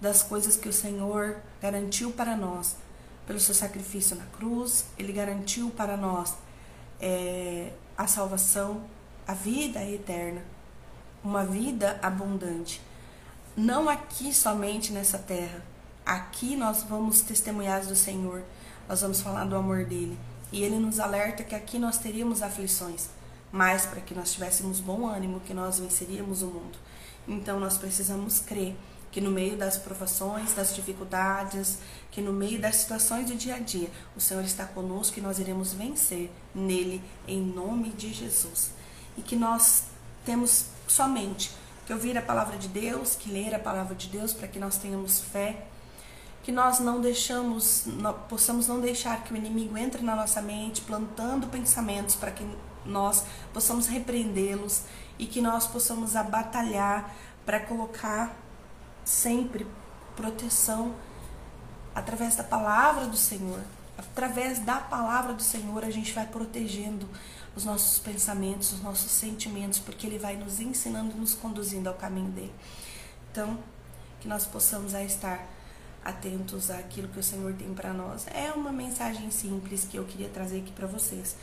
das 0.00 0.24
coisas 0.24 0.56
que 0.56 0.68
o 0.68 0.72
Senhor 0.72 1.36
garantiu 1.62 2.10
para 2.10 2.36
nós 2.36 2.74
pelo 3.28 3.38
seu 3.38 3.54
sacrifício 3.54 4.16
na 4.16 4.26
cruz. 4.26 4.86
Ele 4.98 5.12
garantiu 5.12 5.70
para 5.70 5.96
nós 5.96 6.34
é, 7.00 7.72
a 7.96 8.08
salvação, 8.08 8.82
a 9.24 9.34
vida 9.34 9.84
eterna, 9.84 10.42
uma 11.22 11.44
vida 11.44 11.98
abundante. 12.02 12.80
Não 13.56 13.88
aqui 13.88 14.34
somente 14.34 14.92
nessa 14.92 15.18
terra. 15.18 15.62
Aqui 16.04 16.56
nós 16.56 16.82
vamos 16.82 17.20
testemunhar 17.20 17.84
do 17.84 17.96
Senhor, 17.96 18.44
nós 18.88 19.00
vamos 19.00 19.20
falar 19.20 19.44
do 19.44 19.56
amor 19.56 19.84
dele. 19.84 20.16
E 20.52 20.62
ele 20.62 20.78
nos 20.78 21.00
alerta 21.00 21.42
que 21.42 21.54
aqui 21.54 21.78
nós 21.78 21.98
teríamos 21.98 22.42
aflições, 22.42 23.08
mas 23.50 23.86
para 23.86 24.00
que 24.00 24.14
nós 24.14 24.32
tivéssemos 24.32 24.78
bom 24.78 25.06
ânimo, 25.06 25.40
que 25.40 25.52
nós 25.52 25.78
venceríamos 25.78 26.42
o 26.42 26.46
mundo. 26.46 26.78
Então 27.26 27.58
nós 27.58 27.76
precisamos 27.76 28.38
crer 28.38 28.76
que 29.10 29.20
no 29.20 29.30
meio 29.30 29.56
das 29.56 29.78
provações, 29.78 30.52
das 30.52 30.74
dificuldades, 30.74 31.78
que 32.10 32.20
no 32.20 32.32
meio 32.32 32.60
das 32.60 32.76
situações 32.76 33.26
do 33.26 33.34
dia 33.34 33.56
a 33.56 33.58
dia, 33.58 33.90
o 34.14 34.20
Senhor 34.20 34.44
está 34.44 34.66
conosco 34.66 35.18
e 35.18 35.22
nós 35.22 35.38
iremos 35.38 35.72
vencer 35.72 36.30
nele 36.54 37.02
em 37.26 37.40
nome 37.40 37.90
de 37.90 38.12
Jesus. 38.12 38.72
E 39.16 39.22
que 39.22 39.34
nós 39.34 39.84
temos 40.24 40.66
somente 40.86 41.50
que 41.86 41.92
ouvir 41.92 42.16
a 42.18 42.22
palavra 42.22 42.56
de 42.56 42.68
Deus, 42.68 43.14
que 43.14 43.30
ler 43.30 43.54
a 43.54 43.58
palavra 43.58 43.94
de 43.94 44.08
Deus 44.08 44.32
para 44.32 44.48
que 44.48 44.58
nós 44.58 44.76
tenhamos 44.76 45.20
fé 45.20 45.66
que 46.46 46.52
nós 46.52 46.78
não 46.78 47.00
deixamos, 47.00 47.86
possamos 48.28 48.68
não 48.68 48.80
deixar 48.80 49.24
que 49.24 49.34
o 49.34 49.36
inimigo 49.36 49.76
entre 49.76 50.00
na 50.04 50.14
nossa 50.14 50.40
mente, 50.40 50.80
plantando 50.80 51.48
pensamentos 51.48 52.14
para 52.14 52.30
que 52.30 52.48
nós 52.84 53.24
possamos 53.52 53.88
repreendê-los 53.88 54.82
e 55.18 55.26
que 55.26 55.40
nós 55.40 55.66
possamos 55.66 56.14
abatalhar 56.14 57.12
para 57.44 57.58
colocar 57.58 58.32
sempre 59.04 59.66
proteção 60.14 60.94
através 61.92 62.36
da 62.36 62.44
palavra 62.44 63.06
do 63.06 63.16
Senhor. 63.16 63.58
Através 63.98 64.60
da 64.60 64.76
palavra 64.76 65.32
do 65.32 65.42
Senhor, 65.42 65.84
a 65.84 65.90
gente 65.90 66.12
vai 66.12 66.28
protegendo 66.28 67.08
os 67.56 67.64
nossos 67.64 67.98
pensamentos, 67.98 68.72
os 68.72 68.82
nossos 68.82 69.10
sentimentos, 69.10 69.78
porque 69.78 70.06
Ele 70.06 70.18
vai 70.18 70.36
nos 70.36 70.60
ensinando 70.60 71.16
nos 71.16 71.34
conduzindo 71.34 71.88
ao 71.88 71.94
caminho 71.94 72.30
dele. 72.30 72.54
Então, 73.32 73.58
que 74.20 74.28
nós 74.28 74.46
possamos 74.46 74.92
estar 74.92 75.46
atentos 76.04 76.70
àquilo 76.70 77.08
que 77.08 77.18
o 77.18 77.22
Senhor 77.22 77.52
tem 77.54 77.74
para 77.74 77.92
nós. 77.92 78.26
É 78.28 78.52
uma 78.52 78.70
mensagem 78.70 79.30
simples 79.30 79.84
que 79.84 79.96
eu 79.96 80.04
queria 80.04 80.28
trazer 80.28 80.58
aqui 80.58 80.70
para 80.70 80.86
vocês. 80.86 81.36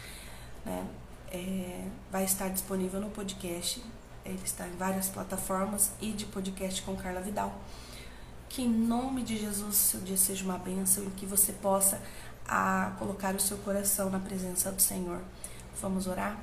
Né? 0.65 0.88
É, 1.32 1.88
vai 2.12 2.23
estar 2.23 2.49
disponível 2.49 3.02
no 3.02 3.10
podcast, 3.10 3.84
ele 4.23 4.39
está 4.45 4.67
em 4.67 4.76
várias 4.78 5.10
plataformas 5.10 5.91
e 5.99 6.12
de 6.12 6.26
podcast 6.26 6.82
com 6.84 6.95
Carla 6.95 7.21
Vidal. 7.21 7.60
Que 8.47 8.62
em 8.62 8.69
nome 8.69 9.23
de 9.23 9.38
Jesus 9.38 9.76
seu 9.76 9.99
dia 10.02 10.15
seja 10.15 10.45
uma 10.45 10.58
bênção 10.58 11.04
e 11.04 11.10
que 11.12 11.26
você 11.26 11.52
possa 11.54 11.99
a, 12.47 12.93
colocar 12.99 13.36
o 13.36 13.39
seu 13.39 13.58
coração 13.58 14.10
na 14.10 14.19
presença 14.19 14.71
do 14.71 14.82
Senhor. 14.82 15.21
Vamos 15.81 16.07
orar? 16.07 16.38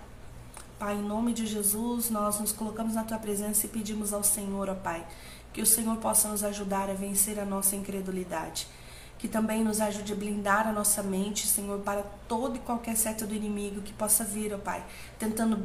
Pai, 0.78 0.94
em 0.94 1.02
nome 1.02 1.32
de 1.34 1.46
Jesus, 1.46 2.08
nós 2.10 2.40
nos 2.40 2.52
colocamos 2.52 2.94
na 2.94 3.04
tua 3.04 3.18
presença 3.18 3.66
e 3.66 3.68
pedimos 3.68 4.12
ao 4.12 4.22
Senhor, 4.24 4.68
ó 4.68 4.74
Pai, 4.74 5.06
que 5.52 5.60
o 5.60 5.66
Senhor 5.66 5.96
possa 5.98 6.28
nos 6.28 6.42
ajudar 6.42 6.88
a 6.88 6.94
vencer 6.94 7.38
a 7.38 7.44
nossa 7.44 7.76
incredulidade. 7.76 8.66
Que 9.18 9.28
também 9.28 9.62
nos 9.62 9.80
ajude 9.80 10.14
a 10.14 10.16
blindar 10.16 10.66
a 10.66 10.72
nossa 10.72 11.02
mente, 11.02 11.46
Senhor, 11.46 11.80
para 11.80 12.02
todo 12.26 12.56
e 12.56 12.60
qualquer 12.60 12.96
seta 12.96 13.26
do 13.26 13.34
inimigo 13.34 13.82
que 13.82 13.92
possa 13.92 14.24
vir, 14.24 14.54
ó 14.54 14.58
Pai, 14.58 14.82
tentando 15.18 15.62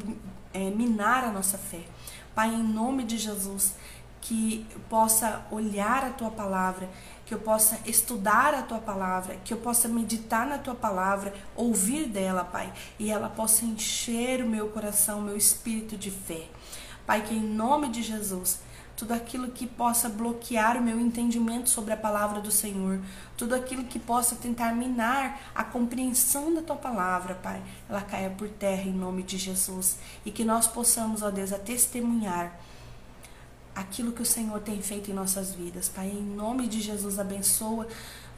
é, 0.53 0.69
minar 0.69 1.23
a 1.23 1.31
nossa 1.31 1.57
fé. 1.57 1.85
Pai, 2.35 2.53
em 2.53 2.61
nome 2.61 3.05
de 3.05 3.17
Jesus, 3.17 3.75
que 4.25 4.65
possa 4.89 5.45
olhar 5.51 6.03
a 6.03 6.09
tua 6.09 6.31
palavra 6.31 6.89
que 7.25 7.33
eu 7.33 7.39
possa 7.39 7.79
estudar 7.85 8.53
a 8.53 8.61
tua 8.61 8.77
palavra, 8.77 9.37
que 9.43 9.51
eu 9.51 9.57
possa 9.57 9.87
meditar 9.87 10.45
na 10.45 10.59
tua 10.59 10.75
palavra, 10.75 11.33
ouvir 11.55 12.07
dela, 12.07 12.43
Pai, 12.43 12.71
e 12.99 13.09
ela 13.09 13.29
possa 13.29 13.65
encher 13.65 14.43
o 14.43 14.47
meu 14.47 14.69
coração, 14.69 15.19
o 15.19 15.23
meu 15.23 15.35
espírito 15.35 15.97
de 15.97 16.11
fé. 16.11 16.47
Pai, 17.05 17.23
que 17.23 17.33
em 17.33 17.41
nome 17.41 17.89
de 17.89 18.03
Jesus 18.03 18.59
tudo 18.95 19.13
aquilo 19.13 19.51
que 19.51 19.67
possa 19.67 20.07
bloquear 20.07 20.77
o 20.77 20.81
meu 20.81 20.97
entendimento 20.97 21.69
sobre 21.69 21.91
a 21.91 21.97
palavra 21.97 22.39
do 22.39 22.49
Senhor, 22.49 23.01
tudo 23.35 23.53
aquilo 23.53 23.83
que 23.83 23.99
possa 23.99 24.37
tentar 24.37 24.73
minar 24.73 25.51
a 25.53 25.65
compreensão 25.65 26.53
da 26.53 26.61
tua 26.61 26.77
palavra, 26.77 27.35
Pai, 27.35 27.61
ela 27.89 28.01
caia 28.01 28.29
por 28.29 28.47
terra 28.47 28.83
em 28.83 28.93
nome 28.93 29.21
de 29.21 29.37
Jesus 29.37 29.97
e 30.25 30.31
que 30.31 30.45
nós 30.45 30.65
possamos, 30.65 31.21
ó 31.21 31.29
Deus, 31.29 31.51
a 31.51 31.59
testemunhar 31.59 32.57
aquilo 33.75 34.13
que 34.13 34.21
o 34.21 34.25
Senhor 34.25 34.59
tem 34.61 34.81
feito 34.81 35.11
em 35.11 35.13
nossas 35.13 35.53
vidas. 35.53 35.89
Pai, 35.89 36.07
em 36.07 36.23
nome 36.23 36.67
de 36.67 36.79
Jesus, 36.79 37.19
abençoa 37.19 37.87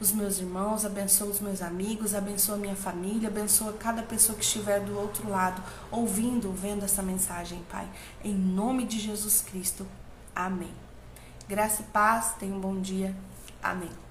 os 0.00 0.12
meus 0.12 0.38
irmãos, 0.38 0.84
abençoa 0.84 1.28
os 1.28 1.40
meus 1.40 1.62
amigos, 1.62 2.14
abençoa 2.14 2.56
minha 2.56 2.76
família, 2.76 3.28
abençoa 3.28 3.72
cada 3.72 4.02
pessoa 4.02 4.36
que 4.36 4.44
estiver 4.44 4.80
do 4.80 4.98
outro 4.98 5.28
lado, 5.28 5.62
ouvindo, 5.90 6.52
vendo 6.52 6.84
essa 6.84 7.02
mensagem, 7.02 7.64
Pai. 7.70 7.88
Em 8.24 8.34
nome 8.34 8.84
de 8.84 8.98
Jesus 8.98 9.40
Cristo. 9.40 9.86
Amém. 10.34 10.74
Graça 11.48 11.82
e 11.82 11.84
paz, 11.86 12.34
tenha 12.38 12.54
um 12.54 12.60
bom 12.60 12.80
dia. 12.80 13.14
Amém. 13.62 14.07